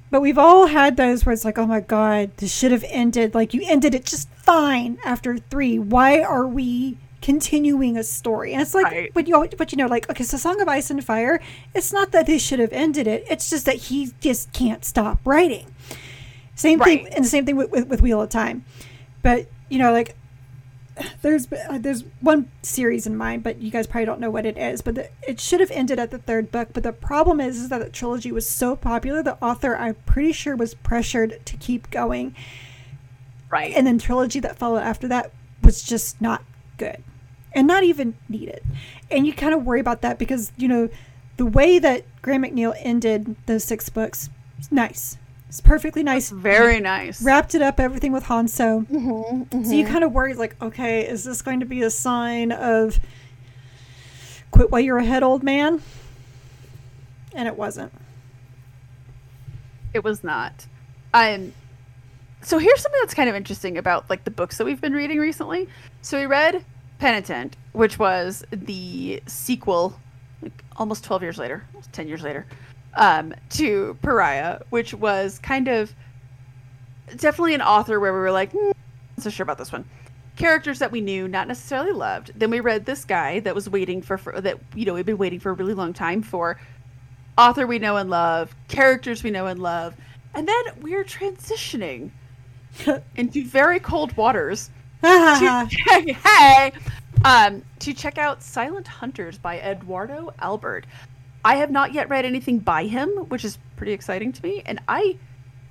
[0.09, 3.35] But we've all had those where it's like, oh my God, this should have ended.
[3.35, 5.77] Like you ended it just fine after three.
[5.77, 8.53] Why are we continuing a story.
[8.53, 9.11] And it's like, right.
[9.11, 11.41] but you, but you know, like, okay, so Song of Ice and Fire,
[11.73, 13.25] it's not that they should have ended it.
[13.27, 15.73] It's just that he just can't stop writing.
[16.53, 17.03] Same right.
[17.03, 18.63] thing, and the same thing with, with, with, Wheel of Time.
[19.23, 20.15] But, you know, like,
[21.21, 24.57] there's uh, there's one series in mind, but you guys probably don't know what it
[24.57, 24.81] is.
[24.81, 26.69] But the, it should have ended at the third book.
[26.73, 30.31] But the problem is, is that the trilogy was so popular, the author, I'm pretty
[30.31, 32.35] sure, was pressured to keep going.
[33.49, 33.73] Right.
[33.75, 35.31] And then trilogy that followed after that
[35.61, 36.43] was just not
[36.77, 37.03] good
[37.53, 38.61] and not even needed.
[39.09, 40.89] And you kind of worry about that because, you know,
[41.37, 44.29] the way that Graham McNeill ended those six books,
[44.71, 45.17] nice.
[45.55, 46.31] It's perfectly nice.
[46.31, 47.21] That's very nice.
[47.21, 48.85] Wrapped it up, everything with Hanso.
[48.87, 49.63] Mm-hmm, mm-hmm.
[49.63, 52.99] So you kind of worry, like, okay, is this going to be a sign of
[54.51, 55.81] quit while you're ahead, old man?
[57.33, 57.93] And it wasn't.
[59.93, 60.65] It was not.
[61.13, 61.53] Um,
[62.41, 65.19] so here's something that's kind of interesting about like the books that we've been reading
[65.19, 65.69] recently.
[66.01, 66.65] So we read
[66.99, 70.01] Penitent, which was the sequel,
[70.41, 72.45] like almost 12 years later, almost 10 years later,
[72.95, 75.93] um, to Pariah, which was kind of
[77.15, 78.73] definitely an author where we were like, mm,
[79.17, 79.85] not so sure about this one.
[80.35, 82.31] Characters that we knew, not necessarily loved.
[82.35, 85.17] Then we read this guy that was waiting for, for that, you know, we've been
[85.17, 86.59] waiting for a really long time for.
[87.37, 89.95] Author we know and love, characters we know and love.
[90.33, 92.11] And then we're transitioning
[93.15, 94.69] into very cold waters
[95.01, 96.71] to check, hey,
[97.23, 100.85] um, to check out Silent Hunters by Edoardo Albert.
[101.45, 104.81] I have not yet read anything by him, which is pretty exciting to me, and
[104.87, 105.19] I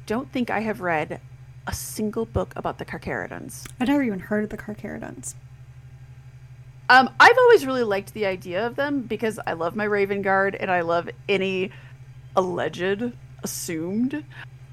[0.06, 1.20] don't think I have read
[1.66, 3.66] a single book about the Carcharodons.
[3.80, 5.34] I never even heard of the Carcharodons.
[6.88, 10.54] Um, I've always really liked the idea of them because I love my Raven Guard
[10.54, 11.72] and I love any
[12.36, 13.12] alleged,
[13.42, 14.24] assumed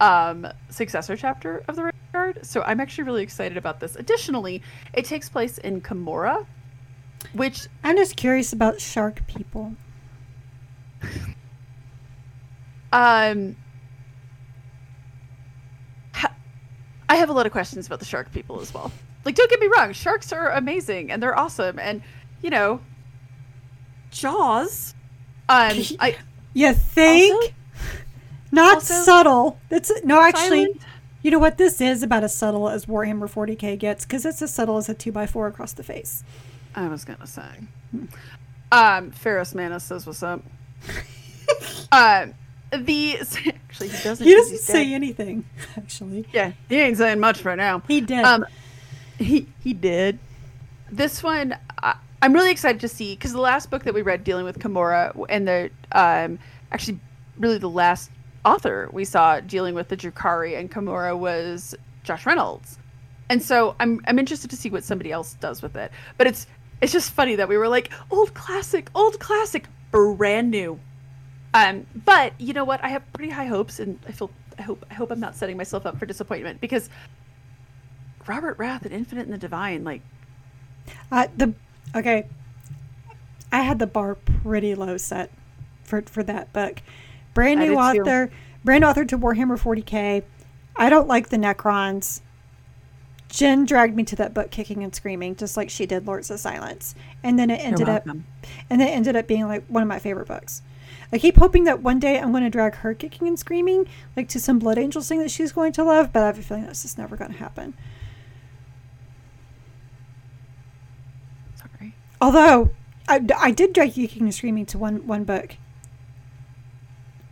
[0.01, 2.45] um, successor chapter of the Raven Guard.
[2.45, 3.95] So I'm actually really excited about this.
[3.95, 4.61] Additionally,
[4.93, 6.45] it takes place in Commorragh,
[7.33, 9.73] which I'm just curious about shark people.
[12.93, 13.55] Um,
[16.13, 16.35] ha-
[17.09, 18.91] I have a lot of questions about the shark people as well.
[19.23, 22.01] Like, don't get me wrong, sharks are amazing and they're awesome, and
[22.41, 22.81] you know,
[24.11, 24.93] Jaws.
[25.47, 26.17] Um, I.
[26.53, 27.33] You think?
[27.33, 27.53] Also,
[28.51, 29.59] not also, subtle.
[29.69, 30.65] That's no, actually.
[30.65, 30.81] Silent.
[31.23, 34.51] You know what this is about as subtle as Warhammer 40k gets because it's as
[34.51, 36.23] subtle as a two by four across the face.
[36.75, 37.47] I was gonna say.
[37.91, 38.05] Hmm.
[38.71, 40.41] Um, Ferrus Manus says what's up.
[41.91, 42.27] uh,
[42.71, 43.17] the
[43.47, 44.25] actually he doesn't.
[44.25, 44.93] He doesn't say dead.
[44.93, 45.45] anything.
[45.77, 47.81] Actually, yeah, he ain't saying much right now.
[47.87, 48.23] He did.
[48.23, 48.45] Um,
[49.17, 50.19] he he did.
[50.91, 54.23] This one, I, I'm really excited to see because the last book that we read
[54.23, 56.39] dealing with Commorragh and the um
[56.71, 56.99] actually
[57.37, 58.11] really the last
[58.45, 62.77] author we saw dealing with the Drukhari and Commorragh was Josh Reynolds.
[63.29, 65.91] And so I'm I'm interested to see what somebody else does with it.
[66.17, 66.47] But it's
[66.81, 70.79] it's just funny that we were like old classic, old classic, brand new.
[71.53, 72.83] Um, but you know what?
[72.83, 75.57] I have pretty high hopes, and I feel I hope I hope I'm not setting
[75.57, 76.89] myself up for disappointment because
[78.27, 80.01] Robert Rath and Infinite and the Divine, like,
[81.11, 81.53] uh, the
[81.95, 82.27] okay,
[83.51, 85.31] I had the bar pretty low set
[85.83, 86.81] for for that book
[87.33, 88.33] brand new author, too.
[88.63, 90.23] brand author to Warhammer 40k.
[90.77, 92.21] I don't like the Necrons.
[93.31, 96.39] Jen dragged me to that book kicking and screaming, just like she did Lords of
[96.39, 96.93] Silence.
[97.23, 98.25] And then it ended up and
[98.69, 100.61] then it ended up being like one of my favorite books.
[101.13, 104.27] I keep hoping that one day I'm going to drag her kicking and screaming, like
[104.29, 106.65] to some Blood Angels thing that she's going to love, but I have a feeling
[106.65, 107.73] that's just never going to happen.
[111.55, 111.95] Sorry.
[112.19, 112.71] Although
[113.07, 115.55] I, I did drag you kicking and screaming to one one book.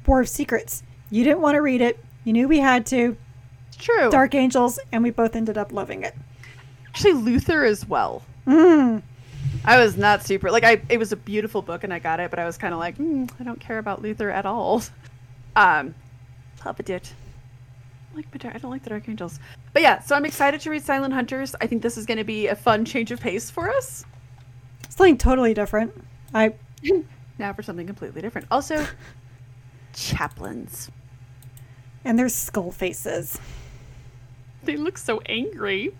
[0.05, 0.81] War of Secrets.
[1.11, 2.03] You didn't want to read it.
[2.23, 3.17] You knew we had to.
[3.79, 4.09] True.
[4.11, 6.15] Dark Angels, and we both ended up loving it.
[6.87, 8.23] Actually, Luther as well.
[8.45, 9.01] Mm.
[9.65, 10.81] I was not super like I.
[10.89, 12.97] It was a beautiful book, and I got it, but I was kind of like,
[12.97, 14.83] mm, I don't care about Luther at all.
[15.55, 15.95] Um,
[16.63, 17.13] love it.
[18.15, 19.39] Like, but I don't like the Dark Angels.
[19.73, 21.53] But yeah, so I'm excited to read Silent Hunters.
[21.59, 24.05] I think this is going to be a fun change of pace for us.
[24.87, 25.91] Something totally different.
[26.33, 26.53] I
[27.37, 28.47] now for something completely different.
[28.51, 28.85] Also,
[29.93, 30.89] chaplains.
[32.05, 33.37] And their skull faces.
[34.63, 35.93] They look so angry.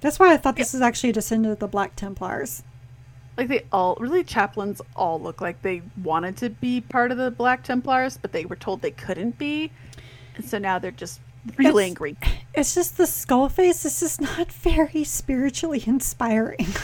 [0.00, 2.62] That's why I thought this is actually a descendant of the Black Templars.
[3.36, 7.30] Like they all really chaplains all look like they wanted to be part of the
[7.30, 9.70] Black Templars, but they were told they couldn't be.
[10.36, 11.20] And so now they're just
[11.56, 12.16] real It's- angry.
[12.54, 13.82] It's just the skull face.
[13.82, 16.66] This is not very spiritually inspiring.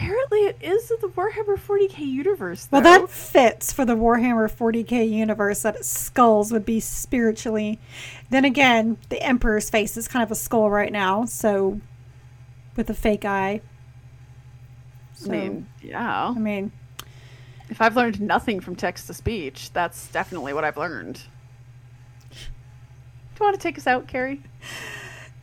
[0.00, 2.68] Apparently it is the Warhammer 40k universe.
[2.70, 7.78] Well, that fits for the Warhammer 40k universe that skulls would be spiritually.
[8.30, 11.82] Then again, the Emperor's face is kind of a skull right now, so
[12.76, 13.60] with a fake eye.
[15.22, 16.28] I mean, yeah.
[16.34, 16.72] I mean,
[17.68, 21.20] If I've learned nothing from text to speech, that's definitely what I've learned.
[22.30, 22.36] Do
[23.38, 24.42] you want to take us out, Carrie?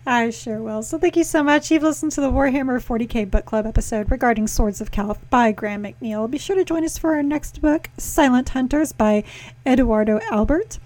[0.10, 0.84] I sure will.
[0.84, 1.70] So thank you so much.
[1.70, 5.84] You've listened to the Warhammer 40k book club episode regarding Swords of Calth by Graham
[5.84, 6.32] McNeill.
[6.32, 9.26] Be sure to join us for our next book, Silent Hunters by
[9.66, 10.80] Edoardo Albert.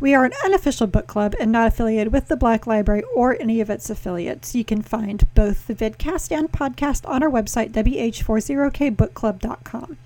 [0.00, 3.60] We are an unofficial book club and not affiliated with the Black Library or any
[3.60, 4.56] of its affiliates.
[4.56, 9.98] You can find both the vidcast and podcast on our website, wh40kbookclub.com.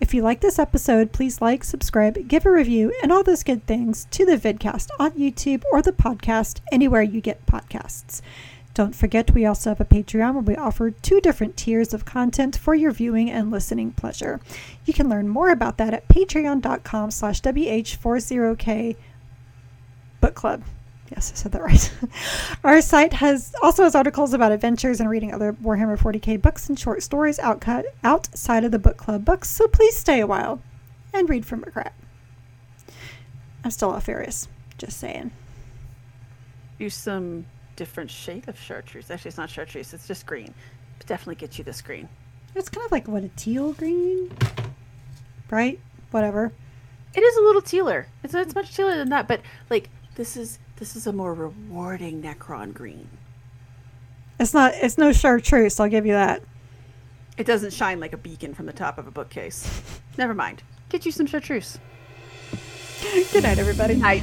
[0.00, 3.66] If you like this episode, please like, subscribe, give a review, and all those good
[3.66, 8.22] things to the vidcast on YouTube or the podcast anywhere you get podcasts.
[8.72, 12.56] Don't forget, we also have a Patreon where we offer two different tiers of content
[12.56, 14.40] for your viewing and listening pleasure.
[14.86, 18.96] You can learn more about that at patreon.com slash wh40k
[20.20, 20.62] book club.
[21.10, 21.92] Yes, I said that right.
[22.64, 26.78] Our site has also has articles about adventures and reading other Warhammer 40k books and
[26.78, 29.50] short stories outcut outside of the book club books.
[29.50, 30.62] So please stay a while
[31.12, 31.94] and read from a crap.
[33.64, 34.46] I'm still off Furious.
[34.78, 35.32] Just saying.
[36.78, 37.44] Use some
[37.76, 39.10] different shade of chartreuse.
[39.10, 40.54] Actually, it's not chartreuse, it's just green.
[40.98, 42.08] But definitely get you this green.
[42.54, 44.30] It's kind of like what a teal green,
[45.50, 45.78] right?
[46.10, 46.52] Whatever.
[47.14, 48.06] It is a little tealer.
[48.22, 52.22] It's, it's much tealer than that, but like this is this is a more rewarding
[52.22, 53.08] Necron green.
[54.40, 54.72] It's not.
[54.74, 55.78] It's no chartreuse.
[55.78, 56.42] I'll give you that.
[57.36, 59.68] It doesn't shine like a beacon from the top of a bookcase.
[60.16, 60.62] Never mind.
[60.88, 61.78] Get you some chartreuse.
[63.32, 63.94] Good night, everybody.
[63.94, 64.22] Night.